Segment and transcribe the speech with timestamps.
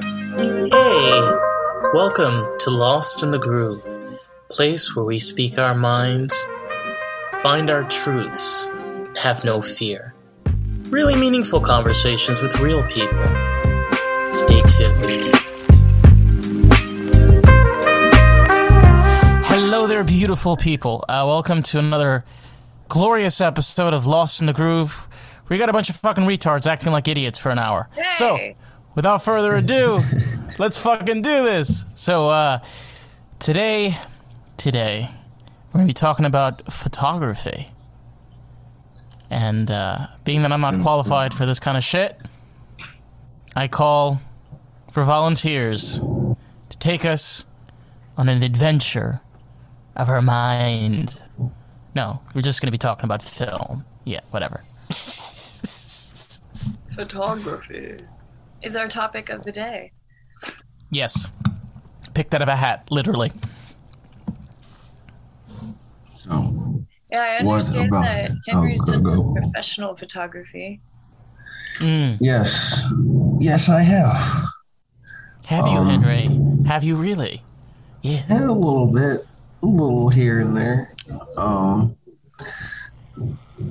[0.00, 1.20] Hey,
[1.92, 3.82] welcome to Lost in the Groove,
[4.48, 6.48] place where we speak our minds,
[7.42, 8.68] find our truths,
[9.20, 10.14] have no fear.
[10.84, 13.24] Really meaningful conversations with real people.
[14.28, 15.34] Stay tuned.
[19.46, 21.04] Hello there, beautiful people.
[21.08, 22.24] Uh, welcome to another
[22.88, 25.08] glorious episode of Lost in the Groove.
[25.48, 27.88] We got a bunch of fucking retards acting like idiots for an hour.
[28.14, 28.36] So,
[28.98, 30.02] without further ado,
[30.58, 31.84] let's fucking do this.
[31.94, 32.58] So, uh,
[33.38, 33.96] today,
[34.56, 35.08] today,
[35.68, 37.70] we're gonna be talking about photography.
[39.30, 42.18] And uh, being that I'm not qualified for this kind of shit,
[43.54, 44.20] I call
[44.90, 47.46] for volunteers to take us
[48.16, 49.20] on an adventure
[49.94, 51.20] of our mind.
[51.94, 53.84] No, we're just gonna be talking about film.
[54.04, 54.64] Yeah, whatever.
[56.96, 57.98] Photography
[58.62, 59.92] is our topic of the day.
[60.90, 61.28] Yes.
[62.14, 63.32] Picked out of a hat, literally.
[66.14, 70.80] So, Yeah, I understand that Henry's oh, done go, some professional photography.
[71.78, 72.18] Mm.
[72.20, 72.82] yes,
[73.38, 74.48] yes, I have.
[75.46, 76.64] Have you, Um, Henry?
[76.66, 77.42] Have you really?
[78.02, 78.28] Yes.
[78.28, 79.26] Had a little bit,
[79.62, 80.92] a little here and there.
[81.36, 81.96] Um,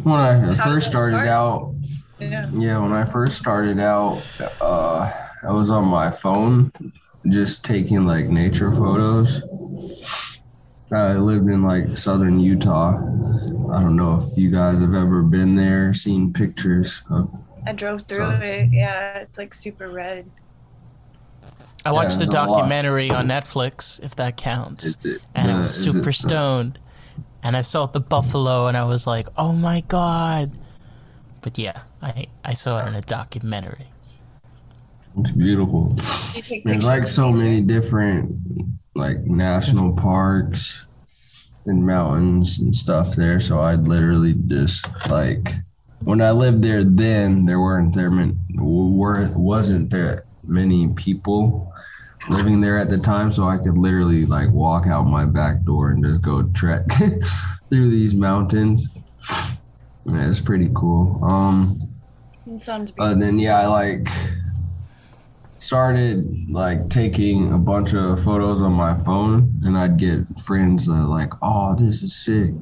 [0.03, 1.27] when I How first started start?
[1.27, 1.73] out,
[2.19, 2.49] Yeah.
[2.53, 4.21] yeah, when I first started out,
[4.61, 5.11] uh,
[5.43, 6.71] I was on my phone,
[7.29, 9.43] just taking like nature photos.
[10.91, 12.95] I lived in like southern Utah.
[12.97, 17.29] I don't know if you guys have ever been there, seen pictures of
[17.67, 18.69] I drove through So- it.
[18.71, 20.25] Yeah, it's like super red.
[21.85, 22.57] I watched the there's a lot.
[22.59, 24.85] documentary on Netflix, if that counts.
[24.85, 26.79] Is it- and I was is it super the- stoned.
[27.43, 30.51] And I saw the buffalo and I was like, oh my god.
[31.41, 33.87] But yeah, I, I saw it in a documentary.
[35.19, 35.91] It's beautiful.
[36.35, 38.37] You There's like so many different
[38.95, 40.85] like national parks
[41.65, 43.39] and mountains and stuff there.
[43.39, 45.53] So I'd literally just like
[46.03, 51.73] when I lived there then there weren't there many, were wasn't there many people
[52.29, 55.91] living there at the time so I could literally like walk out my back door
[55.91, 56.85] and just go trek
[57.69, 58.97] through these mountains.
[60.05, 61.23] Yeah, it's pretty cool.
[61.23, 61.86] Um
[62.57, 63.19] It sounds uh, beautiful.
[63.19, 64.07] then yeah, I like
[65.59, 70.93] started like taking a bunch of photos on my phone, and I'd get friends that
[70.93, 72.55] like, "Oh, this is sick.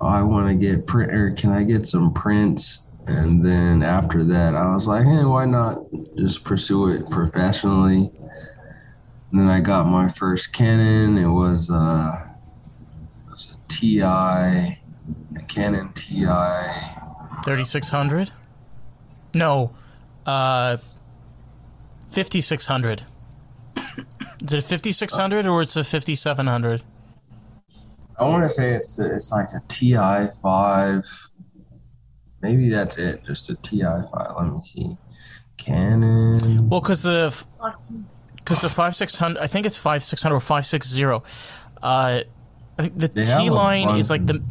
[0.00, 4.22] Oh, I want to get print, or can I get some prints?" And then after
[4.22, 5.80] that, I was like, "Hey, why not
[6.16, 8.12] just pursue it professionally?"
[9.32, 11.18] And then I got my first Canon.
[11.18, 12.28] It was uh,
[13.26, 16.26] it was a TI, a Canon TI
[17.42, 18.30] 3600?
[19.36, 19.74] No.
[20.24, 20.78] Uh
[22.08, 23.02] 5600.
[24.42, 26.82] Is it a 5600 or it's a 5700?
[28.18, 31.04] I want to say it's it's like a TI five.
[32.40, 34.34] Maybe that's it, just a TI five.
[34.38, 34.96] Let me see.
[35.58, 36.38] Canon.
[36.68, 37.44] Well, because the
[38.36, 41.22] because the five six hundred, I think it's five six hundred or five six zero.
[41.82, 42.22] Uh,
[42.78, 44.42] I think the T line is like the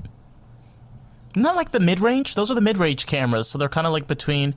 [1.35, 2.35] not like the mid range.
[2.35, 4.56] Those are the mid range cameras, so they're kind of like between,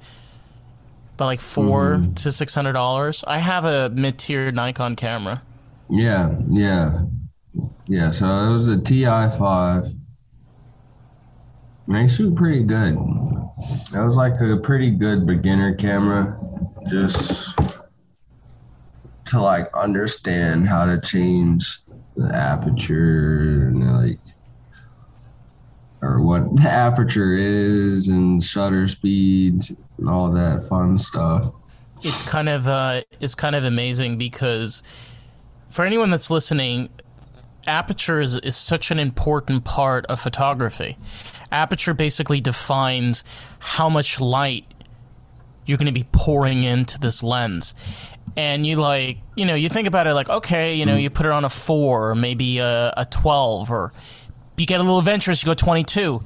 [1.16, 2.14] by like 4 Mm-hmm.
[2.14, 3.24] to six hundred dollars.
[3.26, 5.42] I have a mid tier Nikon camera.
[5.90, 7.00] Yeah, yeah,
[7.86, 8.10] yeah.
[8.10, 9.04] So it was a TI
[9.38, 9.84] five.
[11.86, 12.94] And they shoot pretty good.
[13.94, 16.38] It was like a pretty good beginner camera,
[16.90, 17.54] just
[19.26, 21.80] to like understand how to change
[22.16, 24.20] the aperture and like
[26.02, 31.52] or what the aperture is and shutter speeds and all that fun stuff.
[32.02, 34.82] It's kind of uh, it's kind of amazing because
[35.68, 36.88] for anyone that's listening,
[37.66, 40.96] aperture is, is such an important part of photography.
[41.50, 43.24] Aperture basically defines
[43.58, 44.64] how much light
[45.66, 47.74] you're going to be pouring into this lens.
[48.36, 51.26] And you like, you know, you think about it like, okay, you know, you put
[51.26, 53.92] it on a four or maybe a, a 12 or
[54.60, 56.22] you get a little adventurous, you go 22.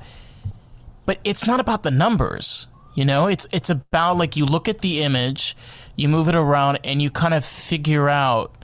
[1.05, 3.26] But it's not about the numbers, you know?
[3.26, 5.56] It's it's about like you look at the image,
[5.96, 8.62] you move it around and you kind of figure out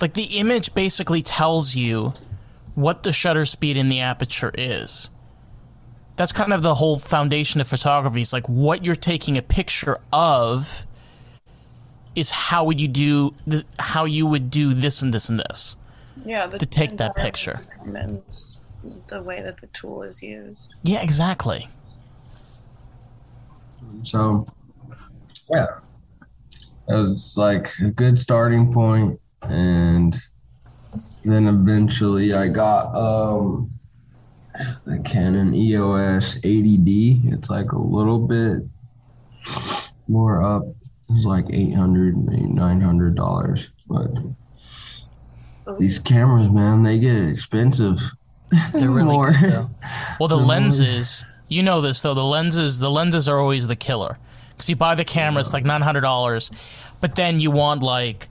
[0.00, 2.12] like the image basically tells you
[2.74, 5.10] what the shutter speed in the aperture is.
[6.16, 8.22] That's kind of the whole foundation of photography.
[8.22, 10.86] It's like what you're taking a picture of
[12.14, 15.76] is how would you do th- how you would do this and this and this.
[16.26, 17.60] Yeah, to take that picture.
[17.78, 18.58] determines
[19.06, 20.74] the way that the tool is used.
[20.82, 21.68] Yeah, exactly.
[24.02, 24.44] So,
[25.48, 25.66] yeah.
[26.88, 30.20] it was like a good starting point, and
[31.24, 33.70] then eventually I got um
[34.84, 37.32] the Canon EOS 80D.
[37.32, 38.62] It's like a little bit
[40.08, 40.64] more up.
[41.10, 43.70] It's like 800 maybe 900 dollars,
[45.66, 48.00] but these cameras, man, they get expensive.
[48.72, 49.32] They're really More.
[49.32, 49.70] good though.
[50.18, 52.14] Well, the The more- lenses, you know this though.
[52.14, 54.16] The lenses, the lenses are always the killer
[54.50, 56.50] because you buy the camera, it's like nine hundred dollars,
[57.00, 58.28] but then you want like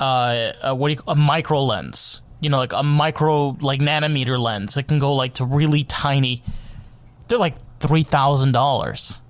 [0.00, 2.20] uh, uh what do you a micro lens?
[2.40, 4.76] You know, like a micro like nanometer lens.
[4.76, 6.42] It can go like to really tiny.
[7.26, 9.20] They're like three thousand dollars.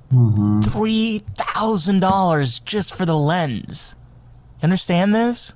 [0.64, 3.96] Three thousand dollars just for the lens.
[4.60, 5.54] You understand this?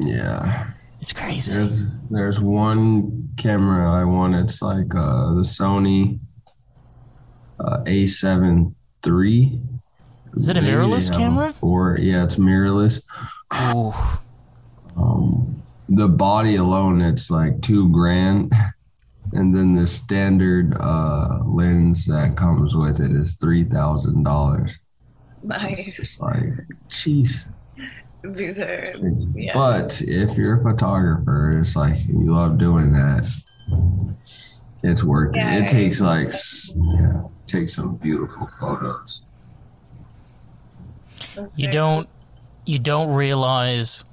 [0.00, 0.70] Yeah.
[1.00, 1.52] It's crazy.
[1.52, 4.34] There's there's one camera I want.
[4.34, 6.18] It's like uh, the Sony
[7.60, 8.74] uh, A7
[9.06, 9.60] III.
[10.36, 11.52] Is it a mirrorless have camera?
[11.52, 11.98] Four.
[12.00, 13.02] Yeah, it's mirrorless.
[13.74, 13.92] Ooh.
[15.00, 18.52] Um, the body alone, it's like two grand,
[19.32, 24.70] and then the standard uh, lens that comes with it is three thousand dollars.
[25.42, 25.98] Nice.
[25.98, 26.44] It's like,
[26.90, 27.46] jeez.
[28.22, 28.94] These are
[29.34, 29.52] yeah.
[29.54, 33.28] But if you're a photographer, it's like you love doing that.
[34.82, 35.56] It's worth Yeah.
[35.56, 35.64] it.
[35.64, 36.32] It takes like
[36.74, 39.22] yeah, take some beautiful photos.
[41.56, 42.08] You don't
[42.64, 44.04] you don't realize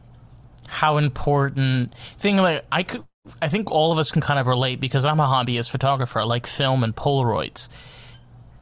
[0.68, 3.04] how important thing like I could
[3.42, 6.20] I think all of us can kind of relate because I'm a hobbyist photographer.
[6.20, 7.70] I like film and Polaroids.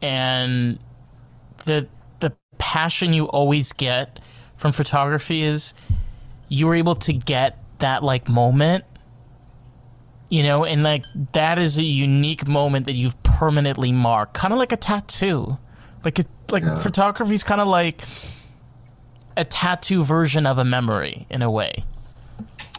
[0.02, 0.80] And
[1.66, 1.88] the
[2.20, 4.20] the passion you always get
[4.62, 5.74] from photography is
[6.48, 8.84] you were able to get that like moment
[10.30, 11.04] you know and like
[11.34, 15.58] that is a unique moment that you've permanently marked kind of like a tattoo
[16.06, 16.76] like it like Yeah.
[16.76, 18.04] photography is kind of like
[19.36, 21.84] a tattoo version of a memory in a way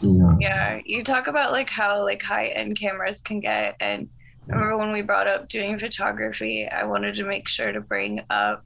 [0.01, 0.37] Yeah.
[0.39, 4.07] Yeah, you talk about like how like high end cameras can get, and
[4.49, 8.19] I remember when we brought up doing photography, I wanted to make sure to bring
[8.29, 8.65] up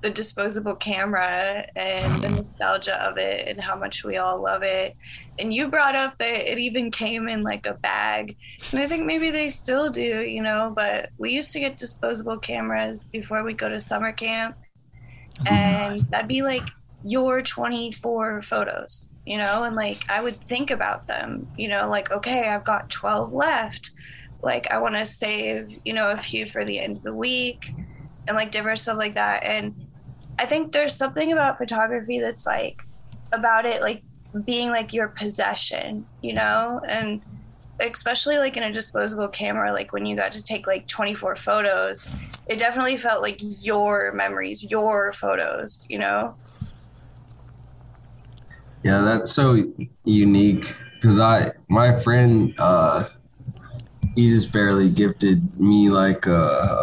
[0.00, 4.96] the disposable camera and the nostalgia of it and how much we all love it.
[5.38, 8.36] And you brought up that it even came in like a bag,
[8.72, 10.72] and I think maybe they still do, you know.
[10.74, 14.56] But we used to get disposable cameras before we go to summer camp,
[15.40, 16.68] oh and that'd be like
[17.04, 19.62] your 24 photos you know?
[19.62, 23.90] And like i would think about them you know like okay i've got 12 left.
[24.42, 27.72] Like i want to save you know a few for the end of the week
[28.28, 29.42] and like different stuff like that.
[29.42, 29.74] And
[30.38, 32.82] i think there's something about photography that's like
[33.32, 34.02] about it like
[34.44, 37.22] being like your possession you know and
[37.80, 42.10] especially like in a disposable camera like when you got to take like 24 photos
[42.48, 46.36] it definitely felt like your memories your photos you know
[48.82, 49.62] Yeah, that's so
[50.04, 53.04] unique because I my friend uh
[54.14, 56.32] he just barely gifted me like a,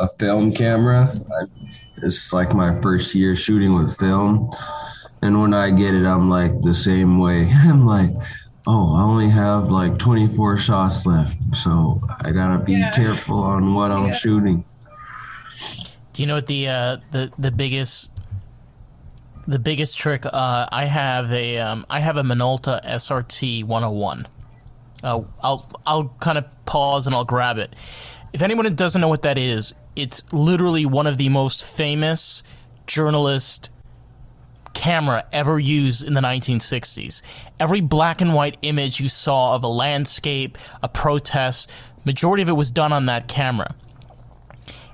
[0.01, 1.13] a film camera.
[1.13, 1.64] I,
[2.03, 4.49] it's like my first year shooting with film,
[5.21, 7.49] and when I get it, I'm like the same way.
[7.53, 8.11] I'm like,
[8.67, 12.91] oh, I only have like 24 shots left, so I gotta be Yeah.
[12.91, 14.15] careful on what I'm Yeah.
[14.15, 14.65] shooting.
[16.13, 18.13] Do you know what the uh, the the biggest
[19.47, 20.25] the biggest trick?
[20.25, 24.27] Uh, I have a um, I have a Minolta SRT 101.
[25.03, 27.73] Uh, I'll I'll kind of pause and I'll grab it.
[28.33, 32.43] If anyone doesn't know what that is, it's literally one of the most famous
[32.87, 33.69] journalist
[34.73, 37.21] camera ever used in the 1960s.
[37.59, 41.71] Every black and white image you saw of a landscape, a protest,
[42.03, 43.73] majority of it was done on that camera.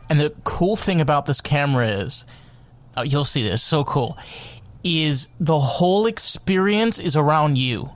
[0.10, 2.26] And the cool thing about this camera is,
[2.96, 4.18] oh, you'll see this, so cool,
[4.84, 7.92] is the whole experience is around you.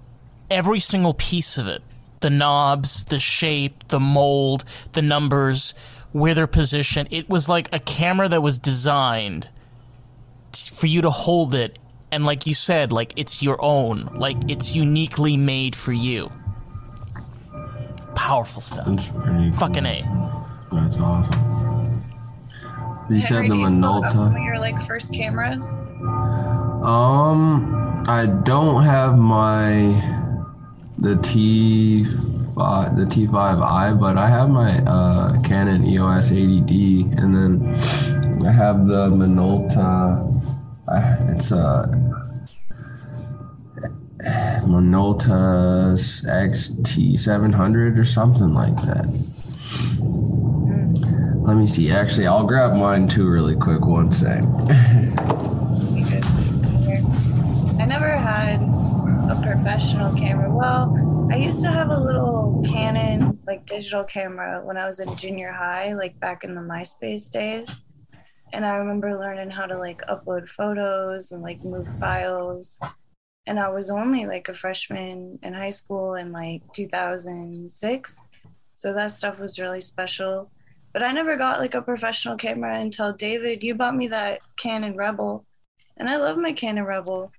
[0.49, 1.81] Every single piece of it.
[2.21, 5.75] The knobs, the shape, the mold, the numbers,
[6.15, 7.09] where they're positioned.
[7.11, 9.49] It was like a camera that was designed
[10.53, 11.77] t- for you to hold it.
[12.09, 14.09] And like you said, like it's your own.
[14.15, 16.31] Like it's uniquely made for you.
[18.15, 18.85] Powerful stuff.
[18.87, 19.59] That's pretty cool.
[19.59, 20.03] Fucking A.
[20.71, 22.01] That's awesome.
[23.09, 25.75] You said Henry, the do you still have some of your like first cameras
[26.85, 29.91] Um, I don't have my
[30.97, 32.05] the T
[32.55, 38.51] the T five I, but I have my uh, Canon EOS 80D, and then I
[38.51, 40.31] have the Minolta.
[41.35, 41.89] It's a
[44.65, 45.93] Minolta
[46.25, 49.05] XT 700 or something like that.
[51.45, 51.91] Let me see.
[51.91, 53.81] Actually, I'll grab mine too really quick.
[53.81, 54.43] One sec.
[57.77, 58.61] I never had
[59.29, 60.49] a professional camera.
[60.49, 65.15] Well, I used to have a little Canon like digital camera when I was in
[65.15, 67.81] junior high, like back in the MySpace days.
[68.53, 72.79] And I remember learning how to like upload photos and like move files.
[73.47, 78.21] And I was only like a freshman in high school in like 2006.
[78.73, 80.51] So that stuff was really special.
[80.93, 84.95] But I never got like a professional camera until David, you bought me that Canon
[84.95, 85.45] Rebel.
[85.97, 87.31] And I love my Canon Rebel.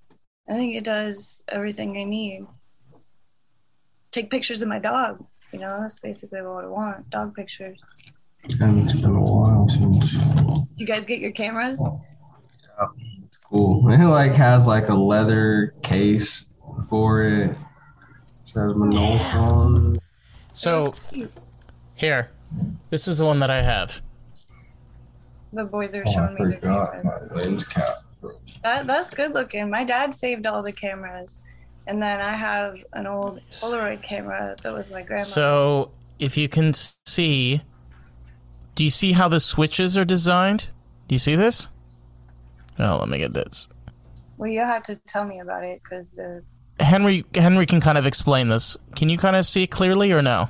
[0.49, 2.47] I think it does everything I need.
[4.17, 5.23] Take pictures of my dog.
[5.53, 7.11] You know, that's basically what I want.
[7.11, 7.79] Dog pictures.
[8.61, 10.13] And it's been a while since.
[10.13, 11.85] Do you guys get your cameras?
[13.27, 13.87] It's cool.
[13.93, 16.47] It like has like a leather case
[16.89, 17.51] for it.
[17.51, 17.57] It
[18.45, 19.97] says Minolta on.
[20.53, 20.95] So
[21.95, 22.31] here,
[22.89, 24.01] this is the one that I have.
[25.53, 27.31] The boys are Oh, showing I me their forgot cameras.
[27.33, 27.97] my lens cap.
[28.63, 29.69] That, that's good looking.
[29.69, 31.43] My dad saved all the cameras.
[31.87, 35.23] And then I have an old Polaroid camera that was my grandma.
[35.23, 37.63] So if you can see,
[38.75, 40.69] do you see how the switches are designed?
[41.07, 41.69] Do you see this?
[42.79, 43.69] Oh, let me get this.
[44.37, 46.41] well, you'll have to tell me about it because uh,
[46.81, 48.77] Henry Henry can kind of explain this.
[48.97, 50.49] Can you kind of see it clearly or no?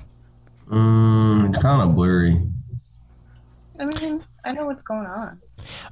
[0.69, 2.41] Mm, it's kind of blurry.
[3.79, 5.41] I mean, I know what's going on.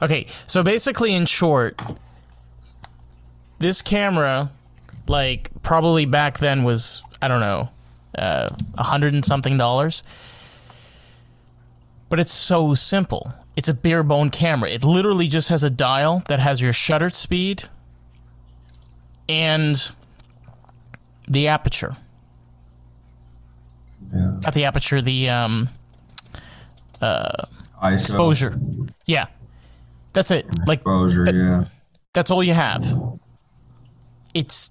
[0.01, 1.81] Okay, so basically, in short,
[3.59, 4.51] this camera,
[5.07, 7.69] like probably back then was I don't know,
[8.17, 10.03] uh, a hundred and something dollars.
[12.09, 13.33] But it's so simple.
[13.57, 14.71] It's a bare bone camera.
[14.71, 17.65] It literally just has a dial that has your shutter speed
[19.29, 19.91] and
[21.29, 21.97] the aperture.
[24.13, 24.37] Yeah.
[24.43, 25.69] Not the aperture, the um,
[27.01, 27.93] ISO.
[27.93, 28.59] exposure.
[29.07, 29.27] Yeah,
[30.13, 30.47] that's it.
[30.67, 31.65] Like Exposure, yeah.
[32.13, 32.85] That's all you have.
[34.35, 34.71] It's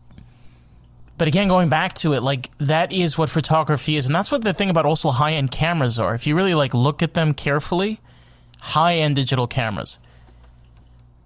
[1.17, 4.43] but again going back to it like that is what photography is and that's what
[4.43, 6.13] the thing about also high-end cameras are.
[6.15, 7.99] If you really like look at them carefully,
[8.59, 9.99] high-end digital cameras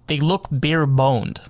[0.08, 1.40] they look bare boned.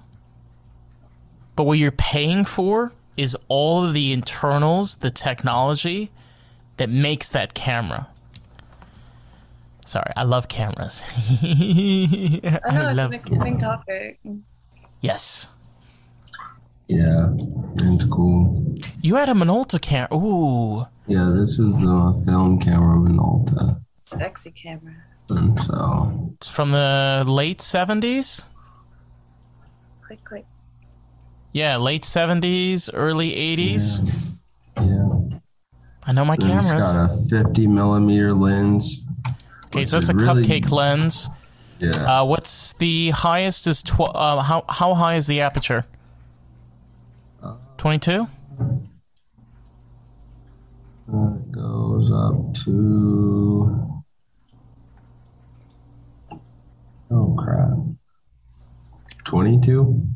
[1.57, 6.11] But what you're paying for is all of the internals, the technology
[6.76, 8.09] that makes that camera.
[9.85, 11.04] Sorry, I love cameras.
[12.45, 14.21] Oh, I know I it's love an exciting topic.
[15.00, 15.49] Yes.
[16.88, 17.28] Yeah.
[17.76, 18.75] It's cool.
[19.02, 20.14] You had a Minolta camera.
[20.14, 20.87] Ooh.
[21.07, 23.80] Yeah, this is a film camera Minolta.
[23.99, 24.95] Sexy camera.
[25.30, 28.47] And so, It's from the late 70s?
[30.02, 30.47] Click, click.
[31.52, 34.00] Yeah, late 70s, early 80s.
[34.76, 35.38] yeah.
[36.07, 36.97] I know my And It's cameras.
[36.97, 39.02] got a 50 millimeter lens.
[39.66, 41.28] Okay, so that's a really- cupcake lens.
[41.80, 42.21] Yeah.
[42.21, 45.85] Uh, what's the highest is tw- uh, how how high is the aperture?
[47.78, 48.26] 22?
[51.06, 54.02] That goes up to.
[57.11, 57.78] Oh crap.
[59.25, 60.06] 22?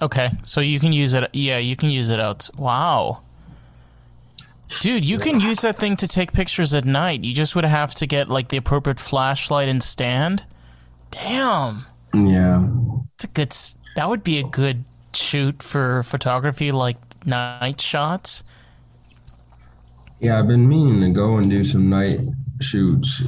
[0.00, 1.28] Okay, so you can use it.
[1.32, 2.48] Yeah, you can use it out.
[2.56, 3.22] Wow.
[4.80, 7.24] Dude, you can use that thing to take pictures at night.
[7.24, 10.44] You just would have to get like the appropriate flashlight and stand.
[11.10, 11.86] Damn.
[12.14, 12.66] Yeah.
[13.14, 13.54] It's a good.
[13.96, 18.44] That would be a good shoot for photography, like night shots.
[20.20, 22.20] Yeah, I've been meaning to go and do some night
[22.60, 23.22] shoots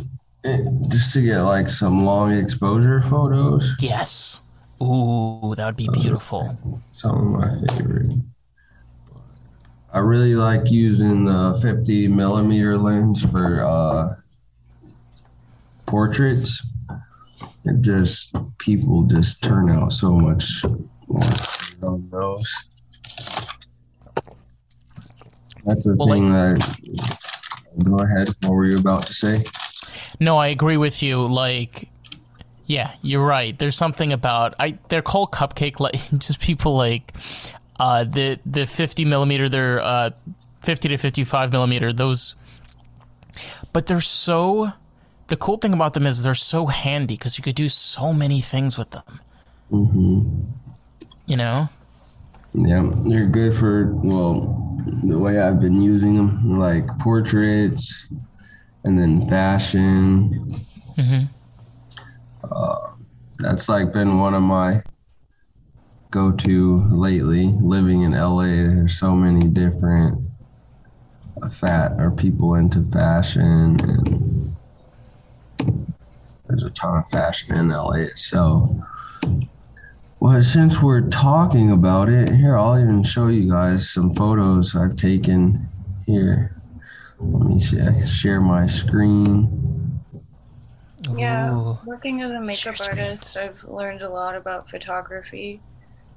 [0.44, 3.72] eh, just to get like some long exposure photos.
[3.78, 4.40] Yes.
[4.82, 6.56] Ooh, that would be beautiful.
[6.92, 8.12] Some of my favorite.
[9.92, 14.08] I really like using the 50 millimeter lens for uh,
[15.86, 16.64] portraits.
[17.64, 20.62] It just people just turn out so much
[21.08, 21.22] more
[21.82, 22.52] on those.
[25.64, 26.78] That's a Well, thing that.
[27.84, 28.28] Go ahead.
[28.42, 29.44] What were you about to say?
[30.20, 31.26] No, I agree with you.
[31.26, 31.88] Like,
[32.66, 33.56] yeah, you're right.
[33.58, 34.78] There's something about I.
[34.88, 35.78] They're called cupcake.
[35.78, 37.12] Like, just people like
[37.78, 39.48] uh, the the 50 millimeter.
[39.48, 40.10] They're uh,
[40.64, 41.92] 50 to 55 millimeter.
[41.92, 42.36] Those,
[43.72, 44.72] but they're so.
[45.28, 48.40] The cool thing about them is they're so handy because you could do so many
[48.40, 49.20] things with them.
[49.70, 50.44] Mm-hmm.
[51.28, 51.68] You know.
[52.54, 58.06] Yeah, they're good for well, the way I've been using them, like portraits,
[58.84, 60.50] and then fashion.
[60.96, 61.24] hmm
[63.38, 64.82] That's like been one of my
[66.10, 67.46] go-to lately.
[67.60, 70.18] Living in LA, there's so many different
[71.42, 74.56] uh, fat or people into fashion, and
[76.48, 78.70] there's a ton of fashion in LA itself.
[80.20, 84.96] Well, since we're talking about it, here I'll even show you guys some photos I've
[84.96, 85.68] taken
[86.06, 86.60] here.
[87.20, 87.80] Let me see.
[87.80, 90.02] I can share my screen.
[91.16, 91.78] Yeah, Ooh.
[91.84, 93.62] working as a makeup Share artist, screens.
[93.62, 95.62] I've learned a lot about photography,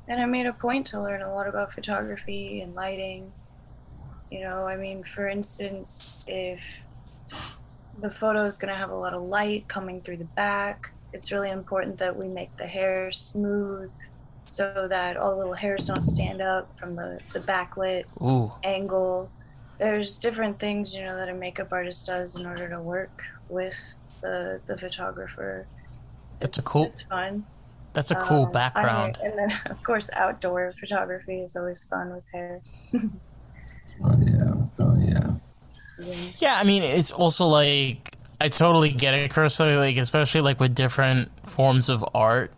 [0.08, 3.32] and I made a point to learn a lot about photography and lighting.
[4.32, 6.84] You know, I mean, for instance, if
[8.00, 11.32] the photo is going to have a lot of light coming through the back, it's
[11.32, 13.92] really important that we make the hair smooth
[14.46, 18.52] so that all the little hairs don't stand up from the, the backlit Ooh.
[18.64, 19.30] angle.
[19.78, 23.76] There's different things, you know, that a makeup artist does in order to work with
[24.22, 25.66] the the photographer.
[26.40, 27.46] That's a cool- It's fun.
[27.94, 29.18] That's a cool Um, I- background.
[29.24, 32.62] and then, of course, outdoor photography is always fun with hair.
[34.04, 34.54] Oh yeah.
[34.80, 35.28] Oh yeah.
[36.38, 38.11] Yeah, I mean, it's also like
[38.42, 39.60] I totally get it, Chris.
[39.60, 42.52] Like, especially like with different forms of art,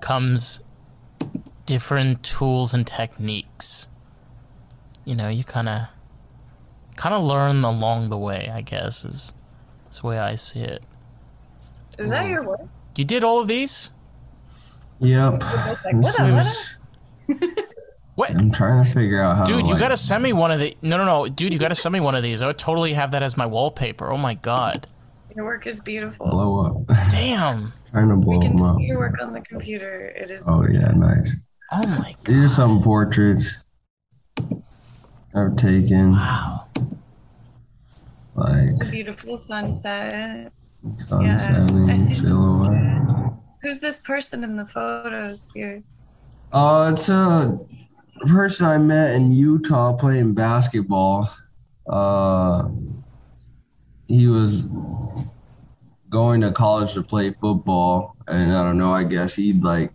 [0.00, 0.60] comes
[1.66, 3.88] different tools and techniques.
[5.04, 5.88] You know, you kind of
[6.96, 8.50] kind of learn along the way.
[8.52, 9.34] I guess is
[9.90, 10.82] is the way I see it.
[11.98, 12.60] Is that your um, work?
[12.96, 13.90] You did all of these?
[15.00, 15.40] Yep.
[15.40, 17.56] both like, This "What what is-
[18.14, 18.30] What?
[18.30, 19.44] I'm trying to figure out how.
[19.44, 20.74] Dude, to, you like, gotta send me one of the.
[20.80, 22.40] No, no, no, dude, you gotta send me one of these.
[22.40, 24.10] I would totally have that as my wallpaper.
[24.10, 24.86] Oh my god,
[25.36, 26.26] Your work is beautiful.
[26.30, 26.96] blow up.
[27.10, 27.70] damn.
[27.92, 28.76] trying to blow We can them up.
[28.78, 30.06] see your work on the computer.
[30.16, 30.44] It is.
[30.48, 31.32] Oh yeah, nice.
[31.72, 32.16] Oh my god.
[32.24, 33.54] These are some portraits
[35.34, 36.12] I've taken.
[36.12, 36.64] Wow.
[38.34, 40.52] Like It's a beautiful sunset.
[40.98, 43.32] sun Yeah, I see some- silhouette.
[43.62, 45.82] Who's this person in the photos here?
[46.52, 47.58] Uh, it's a
[48.28, 51.28] person I met in Utah playing basketball.
[51.88, 52.68] Uh,
[54.08, 54.66] he was
[56.10, 58.92] going to college to play football, and I don't know.
[58.92, 59.92] I guess he like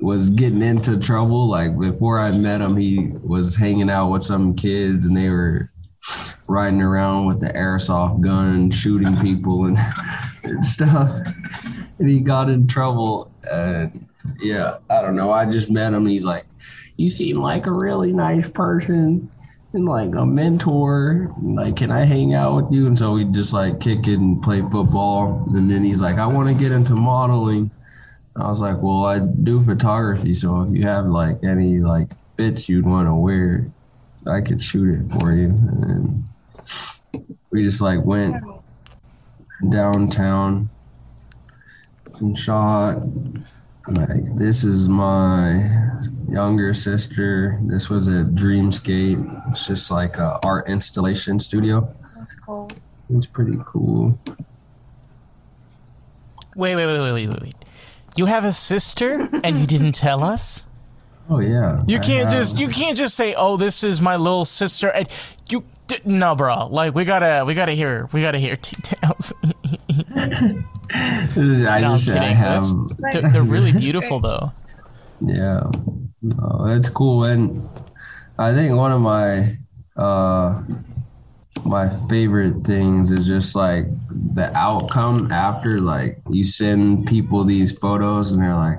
[0.00, 1.48] was getting into trouble.
[1.48, 5.68] Like before I met him, he was hanging out with some kids, and they were
[6.46, 9.78] riding around with the airsoft gun, shooting people and,
[10.42, 11.26] and stuff.
[11.98, 14.06] And he got in trouble, and
[14.40, 15.30] yeah, I don't know.
[15.30, 16.06] I just met him.
[16.06, 16.46] He's like,
[16.96, 19.30] "You seem like a really nice person
[19.74, 21.34] and like a mentor.
[21.42, 24.42] Like, can I hang out with you?" And so we just like kick it and
[24.42, 25.44] play football.
[25.54, 27.70] And then he's like, "I want to get into modeling."
[28.36, 32.68] I was like, "Well, I do photography, so if you have like any like fits
[32.68, 33.66] you'd want to wear,
[34.26, 36.24] I could shoot it for you." And
[37.50, 38.36] we just like went
[39.70, 40.68] downtown
[42.20, 43.02] and shot
[43.88, 45.70] like this is my
[46.30, 52.70] younger sister this was a dreamscape it's just like a art installation studio That's cool.
[53.10, 54.18] it's pretty cool
[56.56, 57.54] Wait, wait, wait, wait, wait, wait, wait.
[58.16, 60.66] You have a sister and you didn't tell us?
[61.28, 64.88] oh yeah You can't just you can't just say, "Oh, this is my little sister."
[64.88, 65.14] And you
[65.86, 66.66] d- no, bro.
[66.66, 69.32] Like we gotta we gotta hear we gotta hear details.
[70.16, 70.54] i
[71.36, 72.36] No, I'm just i kidding.
[72.36, 72.64] have
[73.12, 74.52] they're, they're really beautiful though.
[75.20, 75.62] yeah
[76.22, 77.68] no, that's cool and
[78.38, 79.56] i think one of my
[79.96, 80.60] uh
[81.64, 83.86] my favorite things is just like
[84.34, 88.78] the outcome after like you send people these photos and they're like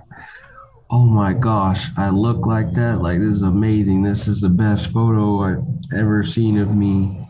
[0.91, 3.01] oh my gosh i look like that.
[3.01, 4.03] Like this is amazing.
[4.03, 5.63] This is the best photo i've
[5.97, 7.25] ever seen of me.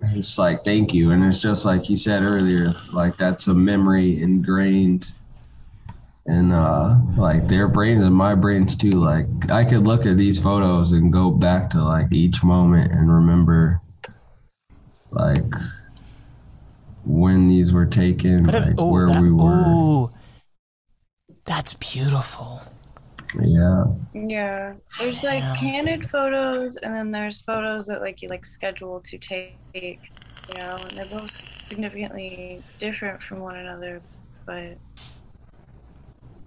[0.00, 1.10] It's like thank you.
[1.10, 5.12] And it's just like you said earlier like that's a memory ingrained.
[6.26, 8.90] And uh like their brains and my brains too.
[8.90, 13.12] Like i could look at these photos and go back to like each moment and
[13.12, 13.80] remember
[15.10, 15.44] like
[17.04, 19.64] when these were taken like oh, where that- we were.
[19.68, 20.10] ooh.
[21.48, 22.60] That's beautiful.
[23.42, 25.56] yeah Yeah, there's like Damn.
[25.56, 29.56] candid photos, and then there's photos that like you like schedule to take.
[29.74, 34.00] You know, and they're both significantly different from one another,
[34.46, 34.78] but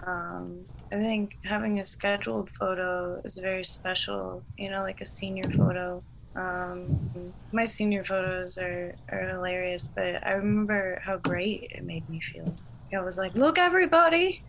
[0.06, 4.44] um, I think having a scheduled photo is very special.
[4.58, 6.04] You know, like a senior photo.
[6.36, 12.22] Um, my senior photos are, are hilarious, but I remember how great it made me
[12.22, 12.56] feel.
[12.94, 14.44] I was like, "Look, everybody,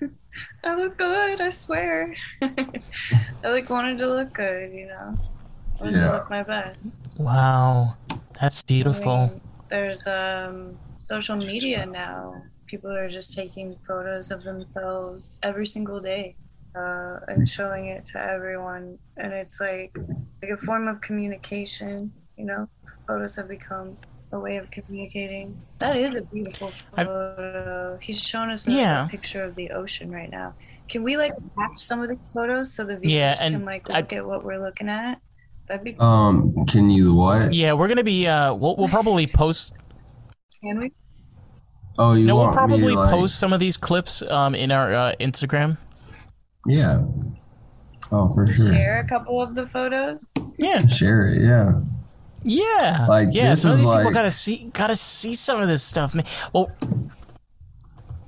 [0.64, 1.40] I look good.
[1.40, 5.16] I swear." I like wanted to look good, you know.
[5.80, 6.06] I wanted Yeah.
[6.06, 6.78] to look my best.
[7.16, 7.96] Wow,
[8.40, 9.16] that's I beautiful.
[9.28, 12.42] mean, there's um, social media now.
[12.66, 16.36] People are just taking photos of themselves every single day
[16.76, 19.96] uh, and showing it to everyone, and it's like
[20.42, 22.12] like a form of communication.
[22.36, 22.68] You know,
[23.06, 23.96] photos have become
[24.32, 25.60] a way of communicating.
[25.78, 27.98] That is a beautiful I- photo.
[28.00, 29.06] He's showing us a, Yeah.
[29.10, 30.54] picture of the ocean right now.
[30.88, 33.88] Can we like attach some of the photos so the viewers Yeah, can and like
[33.90, 35.20] I- look at what we're looking at?
[35.68, 37.52] That'd be Um, can you what?
[37.54, 38.26] Yeah, we're gonna be.
[38.26, 39.72] Uh, we'll we'll probably post.
[40.62, 40.92] can we?
[41.98, 44.72] Oh, you No, we'll want me probably like, post some of these clips um in
[44.72, 45.76] our uh, Instagram.
[46.66, 47.02] Yeah.
[48.12, 48.68] Oh, for sure.
[48.72, 50.28] Share a couple of the photos.
[50.58, 51.42] Yeah, Share it.
[51.42, 51.80] Yeah.
[52.44, 53.50] Yeah, Like, yeah.
[53.50, 56.24] this Some of these people gotta see gotta see some of this stuff, man.
[56.52, 56.70] Well,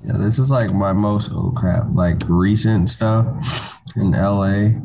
[0.05, 4.79] Yeah, this is like my most oh crap, like recent stuff in LA.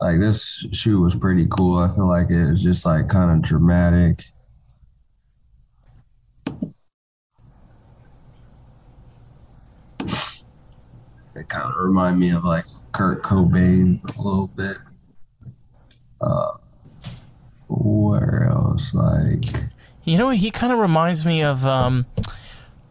[0.00, 1.78] Like this shoot was pretty cool.
[1.78, 4.24] I feel like it was just like kind of dramatic.
[11.34, 14.76] It kind of remind me of like Kurt Cobain a little bit.
[16.20, 16.57] Uh,
[17.68, 18.92] where else?
[18.94, 19.44] Like
[20.04, 21.64] you know, he kind of reminds me of.
[21.66, 22.06] um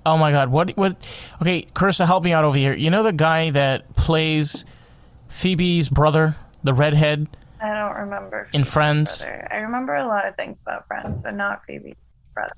[0.06, 0.50] Oh my God!
[0.50, 0.78] What?
[0.78, 1.06] What?
[1.42, 2.74] Okay, Carissa, help me out over here.
[2.74, 4.64] You know the guy that plays
[5.28, 7.28] Phoebe's brother, the redhead
[7.62, 8.48] I don't remember.
[8.54, 9.24] in Phoebe's Friends?
[9.26, 9.48] brother.
[9.52, 11.98] I remember a lot of things about Friends, but not Phoebe's
[12.34, 12.54] brother.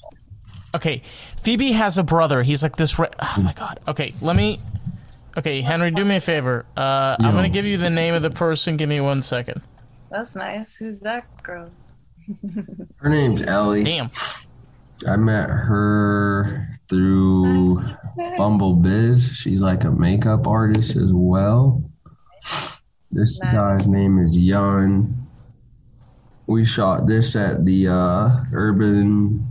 [0.76, 1.02] Okay,
[1.42, 2.44] Phoebe has a brother.
[2.44, 3.00] He's like this.
[3.00, 3.80] Re- oh my god.
[3.88, 4.60] Okay, let me.
[5.36, 6.66] Okay, Henry, do me a favor.
[6.78, 8.78] Uh, I'm gonna give you the name of the person.
[8.78, 9.62] Give me one second.
[10.12, 10.76] That's nice.
[10.76, 11.72] Who's that girl?
[12.98, 13.84] Her name's Ellie.
[13.84, 14.12] Damn.
[15.08, 17.82] I met her through
[18.38, 19.30] Bumble Biz.
[19.34, 21.84] She's like a makeup artist as well.
[23.12, 23.54] This Nice.
[23.54, 25.28] guy's name is Yun.
[26.48, 29.50] We shot this at the uh, Urban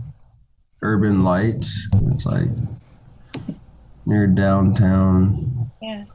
[0.81, 1.87] Urban Lights.
[2.11, 2.49] It's like
[4.05, 5.71] near downtown.
[5.81, 6.05] Yeah.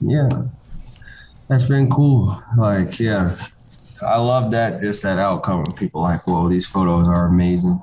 [0.00, 0.28] Yeah.
[1.50, 2.40] That's been cool.
[2.56, 3.36] Like, yeah.
[4.00, 7.82] I love that just that outcome people like, whoa, these photos are amazing.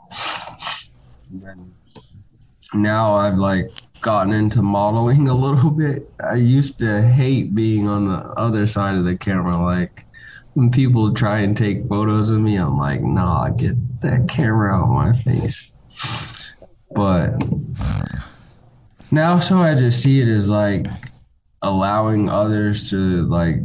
[2.73, 6.09] Now I've like gotten into modeling a little bit.
[6.23, 9.61] I used to hate being on the other side of the camera.
[9.61, 10.05] Like
[10.53, 14.83] when people try and take photos of me, I'm like, nah, get that camera out
[14.83, 15.71] of my face.
[16.91, 17.43] But
[19.11, 20.87] now so I just see it as like
[21.61, 23.57] allowing others to like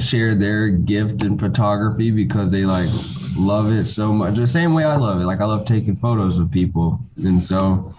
[0.00, 2.90] share their gift in photography because they like
[3.36, 4.34] love it so much.
[4.34, 5.24] The same way i love it.
[5.24, 6.98] Like i love taking photos of people.
[7.16, 7.94] And so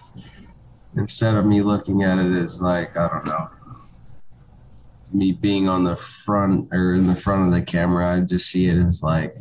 [0.96, 3.48] instead of me looking at it as like i don't know
[5.12, 8.66] me being on the front or in the front of the camera i just see
[8.68, 9.34] it as like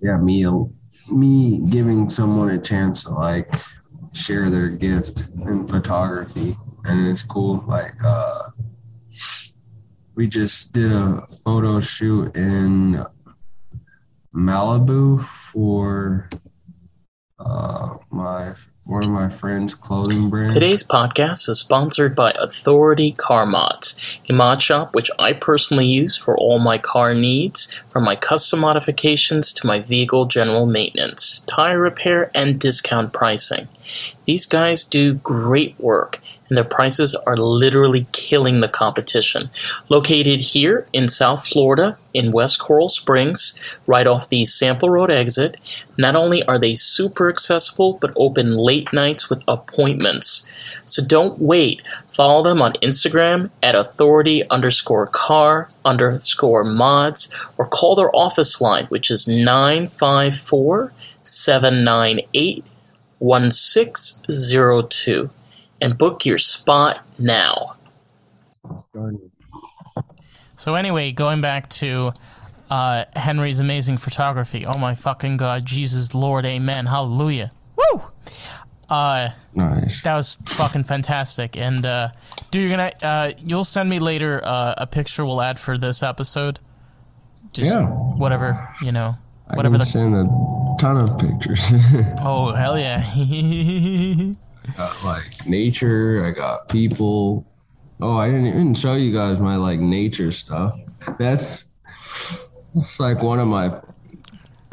[0.00, 0.46] yeah me
[1.10, 3.52] me giving someone a chance to like
[4.12, 8.50] share their gift in photography and it's cool like uh
[10.14, 13.04] we just did a photo shoot in
[14.34, 16.28] Malibu for
[17.38, 18.54] uh, my
[18.86, 20.50] one of my friends' clothing brand.
[20.50, 26.18] Today's podcast is sponsored by Authority Car Mods, a mod shop which I personally use
[26.18, 31.78] for all my car needs, from my custom modifications to my vehicle general maintenance, tire
[31.78, 33.68] repair, and discount pricing.
[34.26, 36.20] These guys do great work,
[36.54, 39.50] and their prices are literally killing the competition.
[39.88, 45.60] Located here in South Florida, in West Coral Springs, right off the Sample Road exit,
[45.98, 50.46] not only are they super accessible, but open late nights with appointments.
[50.86, 51.82] So don't wait.
[52.08, 58.86] Follow them on Instagram at authority underscore car underscore mods or call their office line,
[58.90, 60.92] which is 954
[61.24, 62.64] 798
[63.18, 65.30] 1602
[65.84, 67.76] and book your spot now.
[70.56, 72.12] So anyway, going back to
[72.70, 74.64] uh, Henry's amazing photography.
[74.66, 78.02] Oh my fucking god, Jesus Lord, Amen, Hallelujah, woo!
[78.88, 80.02] Uh, nice.
[80.02, 81.56] that was fucking fantastic.
[81.56, 82.08] And uh,
[82.50, 86.02] dude, you're gonna uh, you'll send me later uh, a picture we'll add for this
[86.02, 86.60] episode.
[87.52, 87.86] Just Yeah.
[87.86, 89.16] whatever you know,
[89.48, 90.24] I whatever can the send a
[90.80, 91.60] ton of pictures.
[92.22, 93.04] oh hell yeah.
[94.76, 96.24] got like nature.
[96.26, 97.46] I got people.
[98.00, 100.78] Oh, I didn't even show you guys my like nature stuff.
[101.18, 101.64] That's
[102.74, 103.80] that's like one of my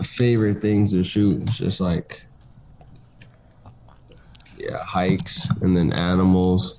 [0.03, 1.41] favorite things to shoot.
[1.43, 2.23] It's just like
[4.57, 6.77] yeah, hikes and then animals.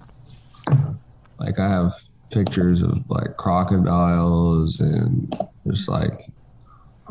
[1.39, 1.95] Like I have
[2.31, 6.32] pictures of like crocodiles and just like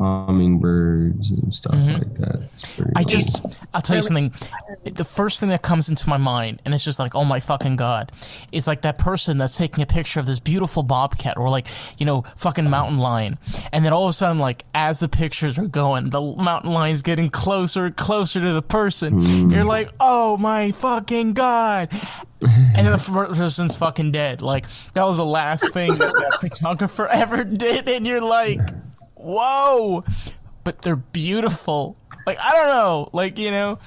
[0.02, 1.94] hummingbirds and stuff Mhm.
[1.98, 2.48] like that.
[2.96, 3.10] I cool.
[3.12, 3.42] just,
[3.74, 4.32] I'll tell you something.
[4.84, 7.76] The first thing that comes into my mind, and it's just like, oh my fucking
[7.76, 8.12] god,
[8.52, 11.66] is like that person that's taking a picture of this beautiful bobcat or like,
[11.98, 13.38] you know, fucking mountain lion.
[13.72, 17.02] And then all of a sudden, like, as the pictures are going, the mountain lion's
[17.02, 19.50] getting closer and closer to the person.
[19.50, 21.88] You're like, oh my fucking god.
[22.42, 24.42] And then the fir- person's fucking dead.
[24.42, 27.88] Like, that was the last thing that that photographer ever did.
[27.88, 28.60] And you're like,
[29.22, 30.04] whoa.
[30.64, 31.96] But they're beautiful.
[32.26, 33.08] Like, I don't know.
[33.12, 33.78] Like, you know,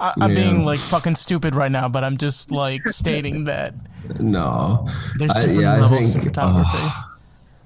[0.00, 0.36] I- I'm Yeah.
[0.44, 3.74] being like fucking stupid right now, but I'm just like stating that
[4.20, 4.88] no.
[5.18, 6.78] there's I- different yeah, I levels to think- photography.
[6.78, 6.92] Uh,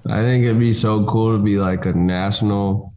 [0.09, 2.93] I think it'd be so cool to be like a national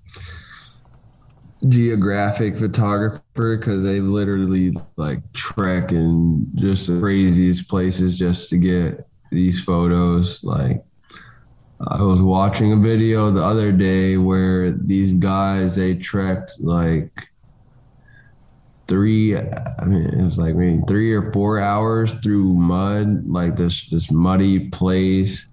[1.69, 9.07] geographic photographer because they literally like trek in just the craziest places just to get
[9.31, 10.43] these photos.
[10.43, 10.85] Like
[11.81, 17.11] I was watching a video the other day where these guys they trekked like
[18.89, 23.89] three I mean it was like maybe three or four hours through mud, like this
[23.91, 25.47] this muddy place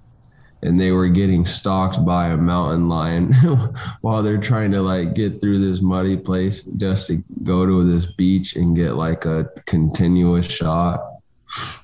[0.63, 3.33] and they were getting stalked by a mountain lion
[4.01, 8.05] while they're trying to like get through this muddy place just to go to this
[8.05, 11.01] beach and get like a continuous shot.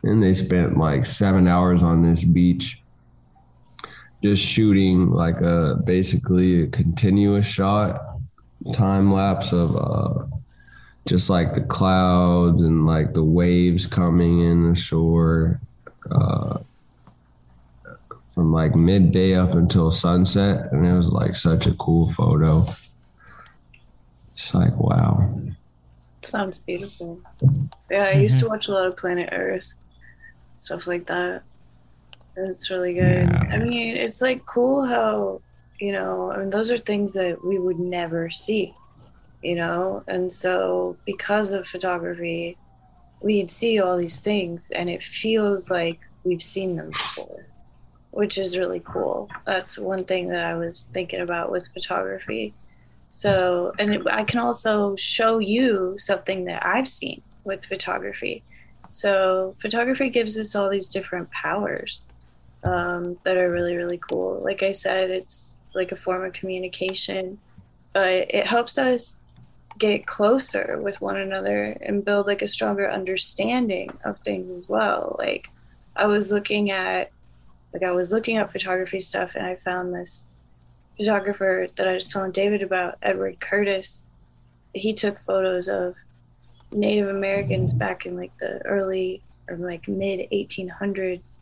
[0.03, 2.78] And they spent like seven hours on this beach
[4.21, 8.01] just shooting like a basically a continuous shot
[8.73, 10.25] time lapse of uh
[11.07, 15.59] just like the clouds and like the waves coming in the shore
[16.11, 16.57] uh
[18.35, 22.65] from like midday up until sunset and it was like such a cool photo
[24.33, 25.39] it's like wow
[26.21, 27.19] Sounds beautiful.
[27.89, 29.73] Yeah, I used to watch a lot of Planet Earth,
[30.55, 31.43] stuff like that.
[32.47, 33.29] It's really good.
[33.29, 33.49] Yeah.
[33.51, 35.41] I mean, it's like cool how,
[35.79, 38.73] you know, I mean, those are things that we would never see,
[39.41, 40.03] you know?
[40.07, 42.57] And so, because of photography,
[43.21, 47.45] we'd see all these things and it feels like we've seen them before,
[48.11, 49.29] which is really cool.
[49.45, 52.53] That's one thing that I was thinking about with photography.
[53.11, 58.43] So, and it, I can also show you something that I've seen with photography.
[58.91, 62.03] So, photography gives us all these different powers
[62.63, 64.41] um, that are really, really cool.
[64.43, 67.39] Like I said, it's like a form of communication,
[67.93, 69.21] but it helps us
[69.77, 75.15] get closer with one another and build like a stronger understanding of things as well.
[75.17, 75.47] Like,
[75.95, 77.11] I was looking at,
[77.73, 80.25] like, I was looking up photography stuff and I found this
[80.97, 84.03] photographer that I was telling David about, Edward Curtis.
[84.73, 85.95] He took photos of
[86.73, 91.38] Native Americans back in like the early or like mid 1800s,